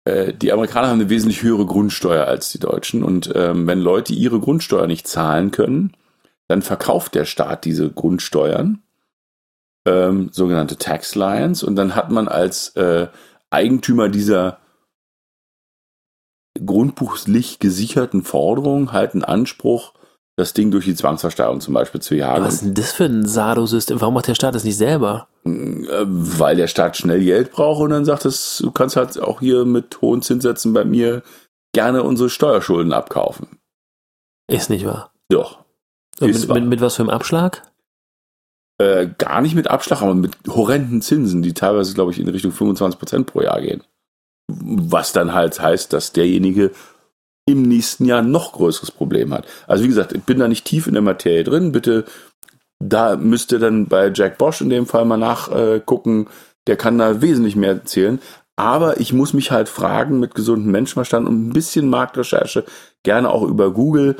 äh, 0.09 0.33
die 0.33 0.53
Amerikaner 0.53 0.89
haben 0.89 1.01
eine 1.01 1.11
wesentlich 1.11 1.43
höhere 1.43 1.67
Grundsteuer 1.67 2.27
als 2.27 2.51
die 2.51 2.59
Deutschen. 2.59 3.03
Und 3.03 3.31
ähm, 3.35 3.67
wenn 3.67 3.81
Leute 3.81 4.15
ihre 4.15 4.41
Grundsteuer 4.41 4.87
nicht 4.87 5.07
zahlen 5.07 5.51
können, 5.51 5.97
dann 6.49 6.63
verkauft 6.63 7.15
der 7.15 7.27
Staat 7.27 7.67
diese 7.67 7.91
Grundsteuern, 7.91 8.83
ähm, 9.87 10.31
sogenannte 10.33 10.79
Tax 10.79 11.15
Lions, 11.15 11.63
und 11.63 11.77
dann 11.77 11.95
hat 11.95 12.11
man 12.11 12.27
als 12.27 12.71
äh, 12.77 13.09
Eigentümer 13.51 14.09
dieser 14.09 14.59
grundbuchlich 16.65 17.59
gesicherten 17.59 18.23
Forderung 18.23 18.93
halt 18.93 19.13
einen 19.13 19.25
Anspruch, 19.25 19.93
das 20.39 20.53
Ding 20.53 20.71
durch 20.71 20.85
die 20.85 20.95
Zwangsversteigerung 20.95 21.61
zum 21.61 21.75
Beispiel 21.75 22.01
zu 22.01 22.15
jagen. 22.15 22.45
Was 22.45 22.55
ist 22.55 22.65
denn 22.65 22.75
das 22.75 22.93
für 22.93 23.07
ein 23.07 23.27
Sado-System? 23.27 24.01
Warum 24.01 24.15
macht 24.15 24.29
der 24.29 24.37
Staat 24.37 24.55
das 24.55 24.63
nicht 24.63 24.77
selber? 24.77 25.27
Äh, 25.45 25.51
weil 25.51 26.55
der 26.55 26.69
Staat 26.69 26.97
schnell 26.97 27.25
Geld 27.25 27.51
braucht 27.51 27.83
und 27.83 27.91
dann 27.91 28.05
sagt 28.05 28.25
es, 28.25 28.59
du 28.59 28.71
kannst 28.71 28.95
halt 28.95 29.19
auch 29.19 29.41
hier 29.41 29.65
mit 29.65 30.01
hohen 30.01 30.23
Zinssätzen 30.23 30.73
bei 30.73 30.85
mir 30.85 31.25
gerne 31.75 32.05
unsere 32.05 32.31
Steuerschulden 32.31 32.93
abkaufen. 32.93 33.59
Ist 34.47 34.71
nicht 34.71 34.87
wahr. 34.87 35.13
Doch. 35.29 35.59
Mit, 36.21 36.49
mit, 36.49 36.65
mit, 36.67 36.81
was 36.81 36.95
für 36.95 37.03
einem 37.03 37.11
Abschlag? 37.11 37.69
Äh, 38.81 39.09
gar 39.19 39.41
nicht 39.41 39.57
mit 39.57 39.67
Abschlag, 39.67 40.03
aber 40.03 40.15
mit 40.15 40.37
horrenden 40.47 41.03
Zinsen, 41.03 41.43
die 41.43 41.53
teilweise, 41.53 41.95
glaube 41.95 42.13
ich, 42.13 42.21
in 42.21 42.29
Richtung 42.29 42.53
25 42.53 42.97
Prozent 42.97 43.27
pro 43.27 43.41
Jahr 43.41 43.61
gehen. 43.61 43.83
Was 44.47 45.13
dann 45.13 45.35
halt 45.35 45.61
heißt, 45.61 45.93
dass 45.93 46.13
derjenige 46.13 46.71
im 47.49 47.63
nächsten 47.63 48.05
Jahr 48.05 48.23
noch 48.23 48.53
größeres 48.53 48.91
Problem 48.91 49.33
hat. 49.33 49.47
Also 49.67 49.83
wie 49.85 49.89
gesagt, 49.89 50.13
ich 50.13 50.23
bin 50.23 50.39
da 50.39 50.49
nicht 50.49 50.67
tief 50.67 50.87
in 50.87 50.93
der 50.93 51.03
Materie 51.03 51.45
drin. 51.45 51.73
Bitte, 51.73 52.05
da 52.79 53.17
müsst 53.17 53.53
ihr 53.53 53.59
dann 53.59 53.87
bei 53.87 54.13
Jack 54.15 54.37
Bosch 54.37 54.61
in 54.61 54.71
dem 54.71 54.87
Fall 54.87 55.07
mal 55.07 55.17
nachgucken. 55.17 56.27
Der 56.67 56.77
kann 56.77 56.99
da 56.99 57.23
wesentlich 57.23 57.57
mehr 57.57 57.71
erzählen. 57.71 58.21
Aber 58.57 59.01
ich 59.01 59.13
muss 59.13 59.33
mich 59.33 59.51
halt 59.51 59.69
fragen 59.69 60.21
mit 60.21 60.35
gesundem 60.35 60.73
Menschenverstand 60.73 61.27
und 61.27 61.49
ein 61.49 61.53
bisschen 61.53 61.89
Marktrecherche, 61.89 62.65
gerne 63.05 63.31
auch 63.31 63.45
über 63.45 63.73
Google. 63.73 64.17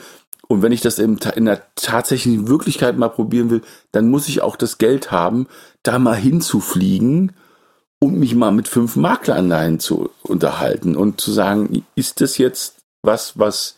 Und 0.47 0.63
wenn 0.63 0.73
ich 0.73 0.81
das 0.81 0.99
in 0.99 1.19
der 1.19 1.63
tatsächlichen 1.75 2.49
Wirklichkeit 2.49 2.97
mal 2.97 3.11
probieren 3.11 3.51
will, 3.51 3.63
dann 3.93 4.09
muss 4.09 4.29
ich 4.29 4.41
auch 4.41 4.57
das 4.57 4.79
Geld 4.79 5.11
haben, 5.11 5.47
da 5.83 5.99
mal 5.99 6.17
hinzufliegen 6.17 7.33
und 7.99 8.19
mich 8.19 8.35
mal 8.35 8.53
mit 8.53 8.69
fünf 8.69 8.97
Maklern 8.97 9.51
dahin 9.51 9.81
zu 9.81 10.11
unterhalten 10.23 10.97
und 10.97 11.21
zu 11.21 11.33
sagen, 11.33 11.85
ist 11.97 12.21
das 12.21 12.39
jetzt 12.39 12.78
was, 13.03 13.39
was 13.39 13.77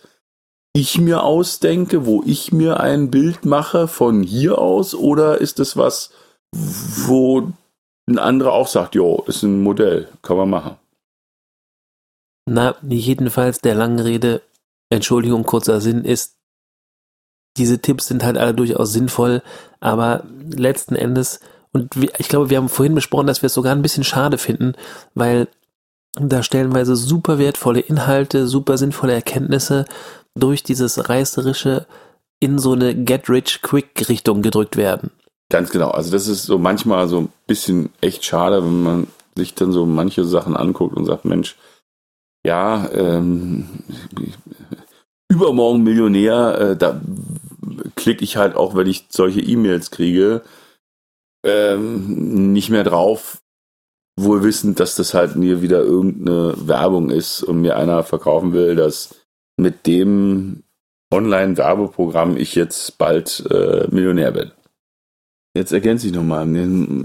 ich 0.72 0.98
mir 0.98 1.22
ausdenke, 1.22 2.06
wo 2.06 2.22
ich 2.24 2.52
mir 2.52 2.80
ein 2.80 3.11
Bild 3.11 3.44
mache 3.44 3.88
von 3.88 4.22
hier 4.22 4.59
aus, 4.59 4.94
oder 4.94 5.40
ist 5.40 5.59
es 5.61 5.76
was, 5.76 6.11
wo 6.52 7.52
ein 8.09 8.18
anderer 8.18 8.52
auch 8.52 8.68
sagt, 8.68 8.94
jo, 8.94 9.24
ist 9.26 9.42
ein 9.42 9.62
Modell, 9.62 10.09
kann 10.22 10.37
man 10.37 10.50
machen. 10.50 10.76
Na, 12.46 12.74
jedenfalls 12.83 13.61
der 13.61 13.74
langen 13.74 14.00
Rede, 14.00 14.42
Entschuldigung, 14.90 15.44
kurzer 15.44 15.80
Sinn 15.80 16.04
ist, 16.04 16.37
diese 17.56 17.80
Tipps 17.80 18.06
sind 18.06 18.24
halt 18.24 18.38
alle 18.38 18.54
durchaus 18.54 18.92
sinnvoll, 18.92 19.42
aber 19.80 20.24
letzten 20.50 20.96
Endes, 20.96 21.40
und 21.72 21.94
ich 22.18 22.28
glaube, 22.28 22.50
wir 22.50 22.56
haben 22.56 22.68
vorhin 22.68 22.94
besprochen, 22.94 23.26
dass 23.26 23.42
wir 23.42 23.48
es 23.48 23.54
sogar 23.54 23.74
ein 23.74 23.83
bisschen 23.83 24.04
schade 24.04 24.38
finden, 24.38 24.74
weil 25.14 25.48
da 26.14 26.42
stellenweise 26.42 26.96
super 26.96 27.38
wertvolle 27.38 27.81
Inhalte, 27.81 28.46
super 28.46 28.79
sinnvolle 28.79 29.12
Erkenntnisse 29.14 29.85
durch 30.35 30.62
dieses 30.62 31.09
Reißerische 31.09 31.87
in 32.40 32.59
so 32.59 32.73
eine 32.73 32.94
Get-Rich-Quick-Richtung 32.94 34.42
gedrückt 34.42 34.77
werden. 34.77 35.11
Ganz 35.51 35.70
genau. 35.70 35.90
Also 35.90 36.11
das 36.11 36.27
ist 36.27 36.44
so 36.44 36.59
manchmal 36.59 37.09
so 37.09 37.18
ein 37.18 37.33
bisschen 37.46 37.90
echt 38.01 38.25
schade, 38.25 38.64
wenn 38.64 38.83
man 38.83 39.07
sich 39.37 39.55
dann 39.55 39.73
so 39.73 39.87
manche 39.87 40.25
Sachen 40.25 40.57
anguckt 40.57 40.96
und 40.96 41.05
sagt, 41.05 41.25
Mensch, 41.25 41.57
ja, 42.44 42.88
ähm, 42.92 43.68
übermorgen 45.29 45.83
Millionär, 45.83 46.59
äh, 46.59 46.77
da 46.77 47.01
klicke 47.96 48.25
ich 48.25 48.37
halt 48.37 48.57
auch, 48.57 48.75
wenn 48.75 48.87
ich 48.87 49.07
solche 49.11 49.40
E-Mails 49.40 49.90
kriege, 49.90 50.42
ähm, 51.44 52.53
nicht 52.53 52.70
mehr 52.70 52.85
drauf, 52.85 53.39
wohl 54.22 54.42
wissend, 54.42 54.80
dass 54.80 54.94
das 54.94 55.14
halt 55.14 55.37
mir 55.37 55.62
wieder 55.62 55.80
irgendeine 55.80 56.54
Werbung 56.56 57.11
ist 57.11 57.42
und 57.42 57.61
mir 57.61 57.76
einer 57.76 58.02
verkaufen 58.02 58.52
will, 58.52 58.76
dass 58.76 59.14
mit 59.56 59.87
dem 59.87 60.62
Online-Werbeprogramm 61.12 62.37
ich 62.37 62.54
jetzt 62.54 62.98
bald 62.98 63.44
äh, 63.50 63.87
Millionär 63.90 64.33
bin. 64.33 64.52
Jetzt 65.54 65.72
ergänze 65.72 66.06
ich 66.06 66.12
nochmal. 66.12 66.46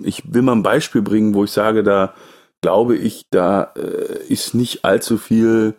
Ich 0.03 0.33
will 0.33 0.43
mal 0.43 0.51
ein 0.51 0.63
Beispiel 0.63 1.01
bringen, 1.01 1.33
wo 1.33 1.43
ich 1.43 1.51
sage, 1.51 1.83
da 1.83 2.13
glaube 2.61 2.95
ich, 2.95 3.25
da 3.29 3.73
äh, 3.75 4.23
ist 4.27 4.53
nicht 4.53 4.85
allzu 4.85 5.17
viel, 5.17 5.75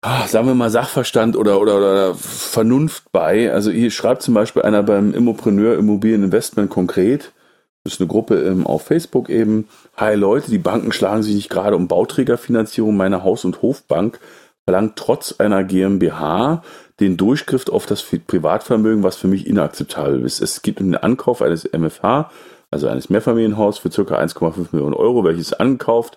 ach, 0.00 0.26
sagen 0.26 0.46
wir 0.46 0.54
mal, 0.54 0.70
Sachverstand 0.70 1.36
oder, 1.36 1.60
oder, 1.60 1.78
oder 1.78 2.14
Vernunft 2.14 3.10
bei. 3.12 3.52
Also 3.52 3.70
hier 3.70 3.90
schreibt 3.90 4.22
zum 4.22 4.34
Beispiel 4.34 4.62
einer 4.62 4.82
beim 4.82 5.14
Immopreneur 5.14 5.76
Immobilieninvestment 5.76 6.70
konkret, 6.70 7.32
das 7.84 7.94
ist 7.94 8.00
eine 8.00 8.08
Gruppe 8.08 8.36
ähm, 8.42 8.66
auf 8.66 8.84
Facebook 8.84 9.28
eben. 9.28 9.66
Hi 9.94 10.14
Leute, 10.14 10.50
die 10.50 10.56
Banken 10.56 10.90
schlagen 10.90 11.22
sich 11.22 11.34
nicht 11.34 11.50
gerade 11.50 11.76
um 11.76 11.86
Bauträgerfinanzierung. 11.86 12.96
Meine 12.96 13.24
Haus- 13.24 13.44
und 13.44 13.60
Hofbank 13.60 14.20
verlangt 14.64 14.96
trotz 14.96 15.34
einer 15.38 15.64
GmbH 15.64 16.62
den 16.98 17.18
Durchgriff 17.18 17.68
auf 17.68 17.84
das 17.84 18.02
Privatvermögen, 18.02 19.02
was 19.02 19.16
für 19.16 19.28
mich 19.28 19.46
inakzeptabel 19.46 20.24
ist. 20.24 20.40
Es 20.40 20.62
geht 20.62 20.80
um 20.80 20.92
den 20.92 20.96
Ankauf 20.96 21.42
eines 21.42 21.70
MFH, 21.70 22.30
also 22.70 22.88
eines 22.88 23.10
Mehrfamilienhaus 23.10 23.78
für 23.78 23.90
ca. 23.90 24.18
1,5 24.18 24.68
Millionen 24.72 24.94
Euro, 24.94 25.24
welches 25.24 25.52
ankauft, 25.52 26.16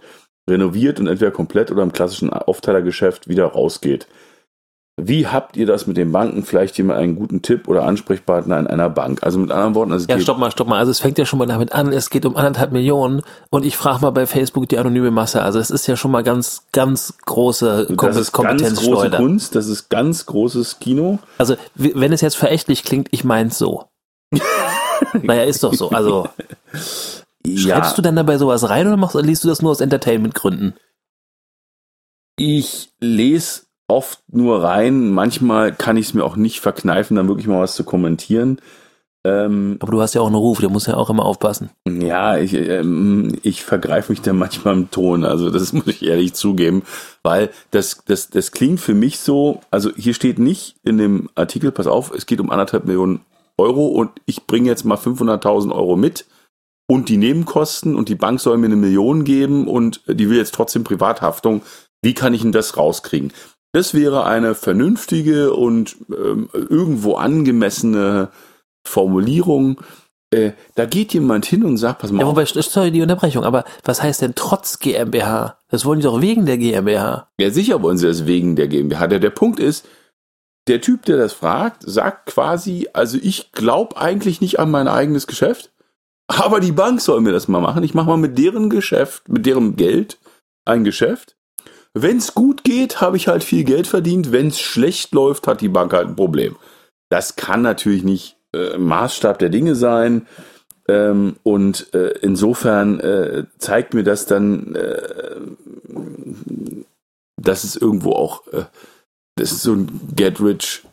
renoviert 0.50 1.02
und 1.02 1.08
entweder 1.08 1.32
komplett 1.32 1.70
oder 1.70 1.84
im 1.84 1.92
klassischen 1.92 2.32
Aufteilergeschäft 2.32 3.28
wieder 3.28 3.48
rausgeht. 3.48 4.08
Wie 4.98 5.28
habt 5.28 5.58
ihr 5.58 5.66
das 5.66 5.88
mit 5.88 5.98
den 5.98 6.14
Banken? 6.14 6.46
Vielleicht 6.46 6.78
jemand 6.78 7.00
einen 7.00 7.18
guten 7.18 7.42
Tipp 7.42 7.68
oder 7.68 7.84
Ansprechpartner 7.84 8.58
in 8.58 8.68
einer 8.68 8.90
Bank. 8.90 9.24
Also 9.24 9.40
mit 9.40 9.52
anderen 9.52 9.76
Worten, 9.76 9.92
also 9.92 10.08
ja, 10.08 10.18
stopp 10.22 10.38
mal, 10.38 10.52
stopp 10.52 10.70
mal. 10.70 10.80
Also 10.80 10.92
es 10.92 11.00
fängt 11.00 11.18
ja 11.18 11.26
schon 11.26 11.38
mal 11.38 11.48
damit 11.48 11.74
an, 11.74 11.92
es 11.92 12.10
geht 12.10 12.26
um 12.26 12.38
anderthalb 12.38 12.72
Millionen 12.72 13.22
und 13.50 13.66
ich 13.66 13.76
frage 13.76 14.00
mal 14.00 14.12
bei 14.12 14.26
Facebook 14.26 14.70
die 14.70 14.78
anonyme 14.78 15.12
Masse. 15.12 15.42
Also 15.42 15.60
es 15.60 15.70
ist 15.70 15.86
ja 15.88 15.98
schon 15.98 16.12
mal 16.12 16.24
ganz, 16.24 16.68
ganz 16.72 17.18
große 17.26 17.88
Kom 17.98 18.08
das 18.08 18.18
ist. 18.18 18.32
Ganz 18.32 18.82
große 18.82 19.10
Kunst, 19.10 19.56
das 19.56 19.68
ist 19.68 19.90
ganz 19.90 20.26
großes 20.28 20.80
Kino. 20.80 21.20
Also 21.40 21.58
wenn 21.76 22.14
es 22.14 22.22
jetzt 22.22 22.38
verächtlich 22.38 22.84
klingt, 22.84 23.10
ich 23.12 23.26
mein's 23.26 23.58
so. 23.58 23.90
naja, 25.22 25.44
ist 25.44 25.62
doch 25.66 25.74
so. 25.74 25.90
Also 25.90 26.30
ja. 27.46 27.58
schreibst 27.58 27.98
du 27.98 28.02
dann 28.02 28.16
dabei 28.16 28.38
sowas 28.38 28.70
rein 28.70 28.88
oder 28.88 28.96
machst, 28.96 29.16
liest 29.16 29.44
du 29.44 29.50
das 29.50 29.62
nur 29.62 29.72
aus 29.72 29.82
Entertainment-Gründen? 29.82 30.74
Ich 32.38 32.94
lese 33.02 33.66
oft 33.88 34.20
nur 34.32 34.64
rein. 34.64 35.12
Manchmal 35.12 35.74
kann 35.74 35.98
ich 35.98 36.08
es 36.08 36.14
mir 36.14 36.24
auch 36.24 36.36
nicht 36.36 36.60
verkneifen, 36.60 37.16
dann 37.16 37.28
wirklich 37.28 37.48
mal 37.48 37.62
was 37.62 37.76
zu 37.76 37.84
kommentieren. 37.84 38.60
Ähm, 39.26 39.78
Aber 39.80 39.92
du 39.92 40.02
hast 40.02 40.14
ja 40.14 40.22
auch 40.22 40.28
einen 40.28 40.36
Ruf, 40.36 40.60
der 40.60 40.70
muss 40.70 40.86
ja 40.86 40.96
auch 40.96 41.10
immer 41.10 41.26
aufpassen. 41.26 41.72
Ja, 41.88 42.38
ich, 42.38 42.54
ähm, 42.54 43.36
ich 43.42 43.64
vergreife 43.64 44.12
mich 44.12 44.22
da 44.22 44.34
manchmal 44.34 44.76
im 44.76 44.92
Ton, 44.92 45.26
also 45.26 45.50
das 45.50 45.74
muss 45.74 45.88
ich 45.88 46.06
ehrlich 46.06 46.36
zugeben, 46.36 46.84
weil 47.24 47.50
das, 47.72 48.04
das, 48.06 48.30
das 48.30 48.52
klingt 48.52 48.80
für 48.80 48.94
mich 48.94 49.20
so, 49.20 49.62
also 49.72 49.90
hier 49.96 50.14
steht 50.14 50.38
nicht 50.38 50.76
in 50.84 51.00
dem 51.00 51.30
Artikel, 51.34 51.72
pass 51.72 51.88
auf, 51.88 52.12
es 52.12 52.28
geht 52.28 52.40
um 52.40 52.52
anderthalb 52.52 52.86
Millionen 52.86 53.22
Euro 53.58 53.88
und 53.88 54.12
ich 54.28 54.46
bringe 54.46 54.70
jetzt 54.70 54.86
mal 54.86 54.98
500.000 54.98 55.74
Euro 55.74 55.96
mit 55.96 56.26
und 56.88 57.10
die 57.10 57.18
Nebenkosten 57.18 57.96
und 57.96 58.10
die 58.10 58.16
Bank 58.16 58.40
soll 58.40 58.58
mir 58.58 58.68
eine 58.68 58.76
Million 58.76 59.24
geben 59.24 59.68
und 59.68 60.02
die 60.08 60.30
will 60.30 60.38
jetzt 60.38 60.54
trotzdem 60.54 60.84
Privathaftung. 60.84 61.64
Wie 62.04 62.14
kann 62.14 62.36
ich 62.36 62.44
denn 62.44 62.52
das 62.52 62.78
rauskriegen? 62.78 63.34
Das 63.76 63.94
wäre 63.94 64.24
eine 64.24 64.56
vernünftige 64.56 65.52
und 65.52 65.98
ähm, 66.10 66.48
irgendwo 66.54 67.16
angemessene 67.16 68.30
Formulierung. 68.88 69.82
Äh, 70.32 70.52
da 70.76 70.86
geht 70.86 71.14
jemand 71.14 71.46
hin 71.46 71.66
und 71.66 71.76
sagt, 71.76 72.00
pass 72.00 72.10
mal. 72.10 72.22
Ja, 72.22 72.28
wobei, 72.28 72.46
sorry, 72.46 72.92
die 72.92 73.02
Unterbrechung, 73.02 73.44
aber 73.44 73.66
was 73.84 74.02
heißt 74.02 74.22
denn 74.22 74.32
trotz 74.34 74.80
GmbH? 74.80 75.60
Das 75.68 75.84
wollen 75.84 76.00
die 76.00 76.06
doch 76.06 76.22
wegen 76.22 76.46
der 76.46 76.58
GmbH. 76.58 77.28
Ja, 77.38 77.50
sicher 77.50 77.82
wollen 77.82 77.98
sie 77.98 78.08
das 78.08 78.26
wegen 78.26 78.56
der 78.56 78.70
GmbH. 78.70 79.08
Der, 79.08 79.20
der 79.20 79.30
Punkt 79.30 79.60
ist, 79.60 79.86
der 80.70 80.80
Typ, 80.80 81.04
der 81.04 81.18
das 81.18 81.34
fragt, 81.34 81.84
sagt 81.86 82.28
quasi, 82.28 82.88
also 82.94 83.18
ich 83.22 83.52
glaube 83.52 83.98
eigentlich 83.98 84.40
nicht 84.40 84.58
an 84.58 84.72
mein 84.72 84.88
eigenes 84.88 85.28
Geschäft, 85.28 85.74
aber 86.28 86.62
die 86.62 86.72
Bank 86.72 87.02
soll 87.02 87.20
mir 87.20 87.34
das 87.34 87.50
mal 87.50 87.60
machen. 87.60 87.84
Ich 87.84 87.94
mache 87.94 88.08
mal 88.08 88.16
mit 88.16 88.38
deren 88.38 88.70
Geschäft, 88.70 89.28
mit 89.28 89.46
deren 89.46 89.76
Geld 89.76 90.18
ein 90.64 90.86
Geschäft 90.86 91.36
wenn 91.96 92.18
es 92.18 92.36
gut 92.36 92.66
geht, 92.66 93.00
habe 93.00 93.16
ich 93.16 93.30
halt 93.30 93.44
viel 93.44 93.64
Geld 93.64 93.88
verdient. 93.88 94.34
Wenn 94.34 94.50
es 94.50 94.60
schlecht 94.60 95.14
läuft, 95.14 95.48
hat 95.48 95.62
die 95.62 95.70
Bank 95.70 95.94
halt 95.94 96.10
ein 96.10 96.16
Problem. 96.16 96.58
Das 97.10 97.38
kann 97.38 97.62
natürlich 97.62 98.04
nicht 98.04 98.38
äh, 98.54 98.78
Maßstab 98.78 99.40
der 99.40 99.50
Dinge 99.50 99.76
sein. 99.76 100.28
Ähm, 100.90 101.38
und 101.44 101.94
äh, 101.94 102.20
insofern 102.22 103.00
äh, 103.00 103.46
zeigt 103.58 103.94
mir 103.94 104.04
das 104.04 104.26
dann, 104.26 104.76
äh, 104.76 105.40
dass 107.42 107.64
es 107.64 107.78
irgendwo 107.78 108.12
auch, 108.12 108.46
äh, 108.48 108.66
das 109.38 109.54
ist 109.54 109.64
so 109.64 109.74
ein 109.74 109.90
Get 110.16 110.42
Rich 110.42 110.84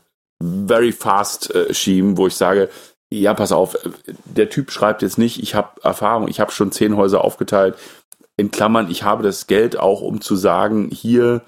Very 0.40 0.92
Fast 0.92 1.52
äh, 1.54 1.74
Scheme, 1.74 2.16
wo 2.16 2.28
ich 2.28 2.36
sage, 2.36 2.68
ja, 3.12 3.34
pass 3.34 3.52
auf, 3.52 3.76
der 4.24 4.48
Typ 4.48 4.70
schreibt 4.70 5.02
jetzt 5.02 5.18
nicht, 5.18 5.42
ich 5.42 5.54
habe 5.54 5.82
Erfahrung, 5.82 6.28
ich 6.28 6.40
habe 6.40 6.52
schon 6.52 6.72
zehn 6.72 6.96
Häuser 6.96 7.22
aufgeteilt, 7.22 7.76
in 8.42 8.50
Klammern, 8.50 8.90
ich 8.90 9.04
habe 9.04 9.22
das 9.22 9.46
Geld 9.46 9.78
auch, 9.78 10.02
um 10.02 10.20
zu 10.20 10.34
sagen, 10.34 10.90
hier, 10.92 11.42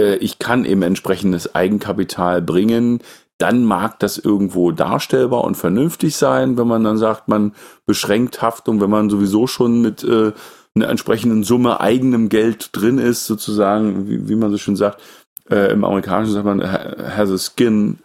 äh, 0.00 0.16
ich 0.16 0.38
kann 0.38 0.64
eben 0.64 0.82
entsprechendes 0.82 1.54
Eigenkapital 1.54 2.40
bringen, 2.40 3.00
dann 3.36 3.64
mag 3.64 3.98
das 3.98 4.18
irgendwo 4.18 4.70
darstellbar 4.70 5.44
und 5.44 5.56
vernünftig 5.56 6.16
sein, 6.16 6.56
wenn 6.56 6.66
man 6.66 6.84
dann 6.84 6.96
sagt, 6.96 7.28
man 7.28 7.52
beschränkt 7.84 8.40
Haftung, 8.40 8.80
wenn 8.80 8.88
man 8.88 9.10
sowieso 9.10 9.46
schon 9.46 9.82
mit 9.82 10.02
äh, 10.04 10.32
einer 10.74 10.88
entsprechenden 10.88 11.44
Summe 11.44 11.80
eigenem 11.80 12.30
Geld 12.30 12.70
drin 12.72 12.96
ist, 12.96 13.26
sozusagen, 13.26 14.08
wie, 14.08 14.28
wie 14.28 14.36
man 14.36 14.50
so 14.50 14.58
schön 14.58 14.76
sagt, 14.76 15.02
äh, 15.50 15.70
im 15.70 15.84
Amerikanischen 15.84 16.32
sagt 16.32 16.46
man, 16.46 16.62
has 16.62 17.30
a 17.30 17.36
skin 17.36 17.98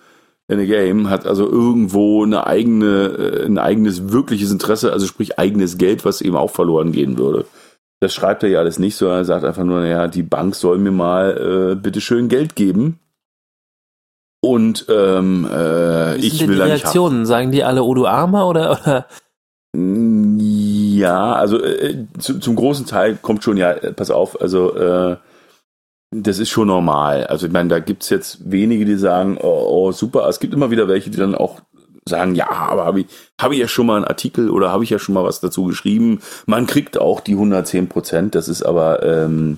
in 0.50 0.60
a 0.60 0.66
game, 0.66 1.10
hat 1.10 1.26
also 1.26 1.50
irgendwo 1.50 2.24
eine 2.24 2.46
eigene, 2.46 3.06
äh, 3.06 3.46
ein 3.46 3.58
eigenes 3.58 4.12
wirkliches 4.12 4.52
Interesse, 4.52 4.92
also 4.92 5.06
sprich 5.06 5.40
eigenes 5.40 5.78
Geld, 5.78 6.04
was 6.04 6.20
eben 6.20 6.36
auch 6.36 6.52
verloren 6.52 6.92
gehen 6.92 7.18
würde. 7.18 7.46
Das 7.99 8.13
schreibt 8.13 8.43
er 8.43 8.49
ja 8.49 8.60
alles 8.60 8.77
nicht, 8.79 8.95
sondern 8.95 9.19
er 9.19 9.25
sagt 9.25 9.43
einfach 9.43 9.63
nur, 9.63 9.79
naja, 9.79 10.07
die 10.07 10.23
Bank 10.23 10.55
soll 10.55 10.77
mir 10.77 10.91
mal 10.91 11.71
äh, 11.71 11.75
bitteschön 11.75 12.29
Geld 12.29 12.55
geben 12.55 12.99
und 14.41 14.86
ähm, 14.89 15.47
äh, 15.51 16.15
ich 16.17 16.47
will 16.47 16.55
die 16.55 16.62
Reaktionen? 16.62 17.25
Sagen 17.25 17.51
die 17.51 17.63
alle 17.63 17.83
Odo 17.83 18.05
Armer 18.05 18.47
oder, 18.47 18.79
oder? 18.79 19.07
Ja, 19.75 21.33
also 21.33 21.62
äh, 21.62 22.05
zu, 22.17 22.39
zum 22.39 22.55
großen 22.55 22.86
Teil 22.86 23.17
kommt 23.21 23.43
schon, 23.43 23.57
ja, 23.57 23.73
pass 23.95 24.12
auf, 24.12 24.39
also 24.39 24.75
äh, 24.75 25.17
das 26.15 26.39
ist 26.39 26.49
schon 26.49 26.67
normal. 26.67 27.25
Also 27.27 27.47
ich 27.47 27.51
meine, 27.51 27.69
da 27.69 27.79
gibt's 27.79 28.10
jetzt 28.10 28.49
wenige, 28.49 28.86
die 28.86 28.95
sagen, 28.95 29.38
oh, 29.41 29.65
oh, 29.67 29.91
super, 29.91 30.27
es 30.29 30.39
gibt 30.39 30.53
immer 30.53 30.71
wieder 30.71 30.88
welche, 30.88 31.10
die 31.10 31.17
dann 31.17 31.36
auch 31.36 31.60
sagen, 32.08 32.36
ja, 32.36 32.50
aber 32.50 32.86
habe 32.86 33.02
ich, 33.02 33.08
hab 33.39 33.52
ich 33.52 33.60
ja 33.60 33.67
schon 33.67 33.86
mal 33.86 33.98
einen 33.98 34.06
Artikel 34.06 34.50
oder 34.50 34.72
habe 34.72 34.84
ich 34.84 34.89
ja 34.89 35.00
schon 35.00 35.13
mal 35.13 35.24
was 35.24 35.39
dazu 35.39 35.65
geschrieben. 35.65 36.22
Man 36.46 36.67
kriegt 36.67 36.98
auch 36.98 37.20
die 37.20 37.34
110 37.34 37.89
Prozent, 37.89 38.36
das 38.36 38.48
ist 38.48 38.63
aber, 38.63 39.04
ähm, 39.04 39.58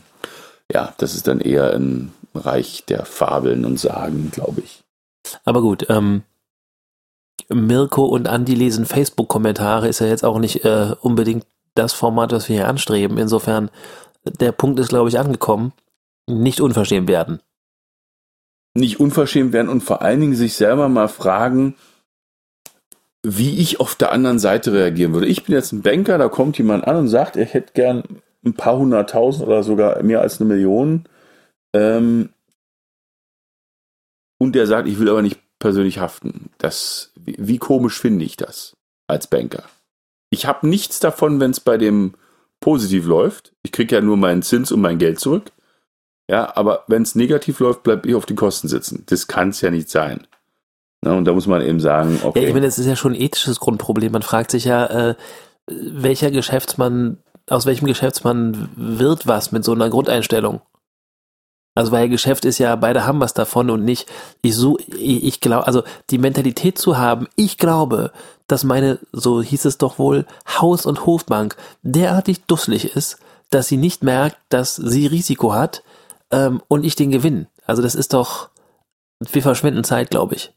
ja, 0.71 0.93
das 0.97 1.15
ist 1.15 1.27
dann 1.27 1.39
eher 1.39 1.73
ein 1.73 2.11
Reich 2.35 2.83
der 2.87 3.05
Fabeln 3.05 3.65
und 3.65 3.79
Sagen, 3.79 4.31
glaube 4.31 4.61
ich. 4.61 4.83
Aber 5.45 5.61
gut, 5.61 5.85
ähm, 5.89 6.23
Mirko 7.49 8.05
und 8.05 8.27
Andi 8.27 8.53
lesen 8.53 8.85
Facebook-Kommentare, 8.85 9.87
ist 9.87 9.99
ja 9.99 10.07
jetzt 10.07 10.23
auch 10.23 10.39
nicht 10.39 10.65
äh, 10.65 10.93
unbedingt 11.01 11.45
das 11.75 11.93
Format, 11.93 12.31
was 12.31 12.49
wir 12.49 12.57
hier 12.57 12.67
anstreben. 12.67 13.17
Insofern, 13.17 13.69
der 14.23 14.51
Punkt 14.51 14.79
ist, 14.79 14.89
glaube 14.89 15.09
ich, 15.09 15.19
angekommen. 15.19 15.73
Nicht 16.27 16.61
unverschämt 16.61 17.07
werden. 17.07 17.39
Nicht 18.75 18.99
unverschämt 18.99 19.51
werden 19.51 19.69
und 19.69 19.81
vor 19.81 20.01
allen 20.01 20.19
Dingen 20.19 20.35
sich 20.35 20.53
selber 20.53 20.89
mal 20.89 21.07
fragen, 21.07 21.75
wie 23.23 23.59
ich 23.59 23.79
auf 23.79 23.95
der 23.95 24.11
anderen 24.11 24.39
Seite 24.39 24.73
reagieren 24.73 25.13
würde. 25.13 25.27
Ich 25.27 25.43
bin 25.43 25.55
jetzt 25.55 25.71
ein 25.71 25.81
Banker, 25.81 26.17
da 26.17 26.29
kommt 26.29 26.57
jemand 26.57 26.87
an 26.87 26.95
und 26.95 27.07
sagt, 27.09 27.35
er 27.35 27.45
hätte 27.45 27.73
gern 27.73 28.03
ein 28.45 28.53
paar 28.53 28.77
hunderttausend 28.77 29.45
oder 29.45 29.63
sogar 29.63 30.01
mehr 30.03 30.21
als 30.21 30.39
eine 30.39 30.47
Million. 30.47 31.05
Ähm, 31.73 32.29
und 34.37 34.53
der 34.53 34.67
sagt, 34.67 34.87
ich 34.87 34.99
will 34.99 35.09
aber 35.09 35.21
nicht 35.21 35.39
persönlich 35.59 35.99
haften. 35.99 36.49
Das, 36.57 37.11
wie, 37.19 37.35
wie 37.37 37.57
komisch 37.57 37.99
finde 37.99 38.23
ich 38.23 38.37
das 38.37 38.77
als 39.07 39.27
Banker? 39.27 39.63
Ich 40.29 40.45
habe 40.45 40.67
nichts 40.67 40.99
davon, 40.99 41.39
wenn 41.39 41.51
es 41.51 41.59
bei 41.59 41.77
dem 41.77 42.13
positiv 42.61 43.05
läuft. 43.05 43.53
Ich 43.63 43.71
kriege 43.71 43.95
ja 43.95 44.01
nur 44.01 44.15
meinen 44.15 44.43
Zins 44.43 44.71
und 44.71 44.81
mein 44.81 44.97
Geld 44.97 45.19
zurück. 45.19 45.51
Ja, 46.29 46.55
aber 46.55 46.83
wenn 46.87 47.01
es 47.01 47.15
negativ 47.15 47.59
läuft, 47.59 47.83
bleibe 47.83 48.07
ich 48.07 48.15
auf 48.15 48.25
die 48.25 48.35
Kosten 48.35 48.67
sitzen. 48.67 49.03
Das 49.07 49.27
kann 49.27 49.49
es 49.49 49.61
ja 49.61 49.71
nicht 49.71 49.89
sein. 49.89 50.27
Na, 51.01 51.13
und 51.13 51.25
da 51.25 51.33
muss 51.33 51.47
man 51.47 51.61
eben 51.61 51.79
sagen, 51.79 52.19
okay. 52.23 52.41
Ja, 52.41 52.47
ich 52.47 52.53
meine, 52.53 52.65
das 52.65 52.77
ist 52.77 52.85
ja 52.85 52.95
schon 52.95 53.13
ein 53.13 53.21
ethisches 53.21 53.59
Grundproblem. 53.59 54.11
Man 54.11 54.21
fragt 54.21 54.51
sich 54.51 54.65
ja, 54.65 54.85
äh, 54.85 55.15
welcher 55.67 56.31
Geschäftsmann, 56.31 57.17
aus 57.47 57.65
welchem 57.65 57.87
Geschäftsmann 57.87 58.69
wird 58.75 59.27
was 59.27 59.51
mit 59.51 59.63
so 59.63 59.71
einer 59.71 59.89
Grundeinstellung? 59.89 60.61
Also 61.75 61.93
weil 61.93 62.09
Geschäft 62.09 62.43
ist 62.43 62.57
ja, 62.57 62.75
beide 62.75 63.05
haben 63.05 63.21
was 63.21 63.33
davon 63.33 63.69
und 63.69 63.85
nicht, 63.85 64.09
ich 64.41 64.55
so, 64.55 64.77
ich, 64.79 65.23
ich 65.23 65.39
glaube, 65.39 65.67
also 65.67 65.83
die 66.09 66.17
Mentalität 66.17 66.77
zu 66.77 66.97
haben, 66.97 67.27
ich 67.37 67.57
glaube, 67.57 68.11
dass 68.47 68.65
meine, 68.65 68.99
so 69.13 69.41
hieß 69.41 69.65
es 69.65 69.77
doch 69.77 69.99
wohl, 69.99 70.25
Haus- 70.45 70.85
und 70.85 71.05
Hofbank 71.05 71.55
derartig 71.81 72.43
dusselig 72.45 72.95
ist, 72.95 73.19
dass 73.49 73.67
sie 73.67 73.77
nicht 73.77 74.03
merkt, 74.03 74.37
dass 74.49 74.75
sie 74.75 75.07
Risiko 75.07 75.53
hat 75.53 75.83
ähm, 76.31 76.61
und 76.67 76.83
ich 76.83 76.95
den 76.95 77.11
Gewinn. 77.11 77.47
Also 77.65 77.81
das 77.81 77.95
ist 77.95 78.13
doch, 78.13 78.49
wir 79.19 79.41
verschwenden 79.41 79.83
Zeit, 79.83 80.09
glaube 80.09 80.35
ich. 80.35 80.51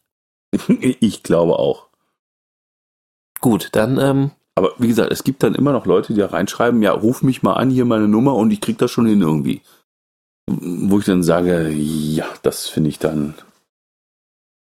ich 1.00 1.22
glaube 1.22 1.58
auch. 1.58 1.88
Gut, 3.40 3.70
dann. 3.72 3.98
Ähm, 3.98 4.30
Aber 4.54 4.72
wie 4.78 4.88
gesagt, 4.88 5.12
es 5.12 5.24
gibt 5.24 5.42
dann 5.42 5.54
immer 5.54 5.72
noch 5.72 5.86
Leute, 5.86 6.12
die 6.12 6.20
da 6.20 6.26
reinschreiben, 6.26 6.82
ja, 6.82 6.92
ruf 6.92 7.22
mich 7.22 7.42
mal 7.42 7.54
an, 7.54 7.70
hier 7.70 7.84
meine 7.84 8.08
Nummer 8.08 8.34
und 8.36 8.50
ich 8.50 8.60
krieg 8.60 8.78
das 8.78 8.90
schon 8.90 9.06
hin 9.06 9.20
irgendwie. 9.22 9.62
Wo 10.46 10.98
ich 10.98 11.04
dann 11.04 11.22
sage, 11.22 11.70
ja, 11.70 12.26
das 12.42 12.68
finde 12.68 12.90
ich 12.90 12.98
dann. 12.98 13.34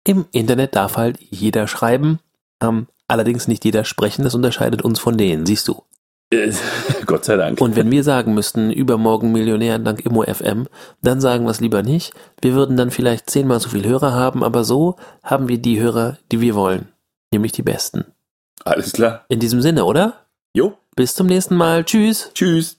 Im 0.04 0.26
Internet 0.32 0.76
darf 0.76 0.98
halt 0.98 1.20
jeder 1.30 1.68
schreiben, 1.68 2.20
ähm, 2.62 2.88
allerdings 3.08 3.48
nicht 3.48 3.66
jeder 3.66 3.84
sprechen, 3.84 4.24
das 4.24 4.34
unterscheidet 4.34 4.82
uns 4.82 5.00
von 5.00 5.18
denen, 5.18 5.46
siehst 5.46 5.68
du. 5.68 5.84
Gott 7.06 7.26
sei 7.26 7.36
Dank. 7.36 7.60
Und 7.60 7.76
wenn 7.76 7.92
wir 7.92 8.04
sagen 8.04 8.34
müssten, 8.34 8.72
übermorgen 8.72 9.32
Millionär 9.32 9.80
dank 9.80 10.06
Immo 10.06 10.24
FM, 10.24 10.68
dann 11.02 11.20
sagen 11.20 11.46
wir 11.46 11.52
es 11.52 11.60
lieber 11.60 11.84
nicht. 11.84 12.14
Wir 12.42 12.54
würden 12.54 12.78
dann 12.78 12.92
vielleicht 12.92 13.30
zehnmal 13.30 13.60
so 13.60 13.70
viel 13.70 13.86
Hörer 13.86 14.14
haben, 14.14 14.44
aber 14.44 14.64
so 14.64 14.96
haben 15.24 15.50
wir 15.50 15.58
die 15.58 15.80
Hörer, 15.80 16.18
die 16.32 16.40
wir 16.40 16.56
wollen. 16.56 16.88
Nämlich 17.32 17.52
die 17.52 17.64
besten. 17.64 18.06
Alles 18.64 18.94
klar. 18.94 19.26
In 19.28 19.40
diesem 19.40 19.62
Sinne, 19.62 19.86
oder? 19.86 20.26
Jo. 20.54 20.78
Bis 20.96 21.16
zum 21.16 21.28
nächsten 21.28 21.56
Mal. 21.56 21.84
Tschüss. 21.84 22.32
Tschüss. 22.34 22.78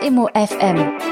Immo 0.00 0.28
FM 0.34 1.07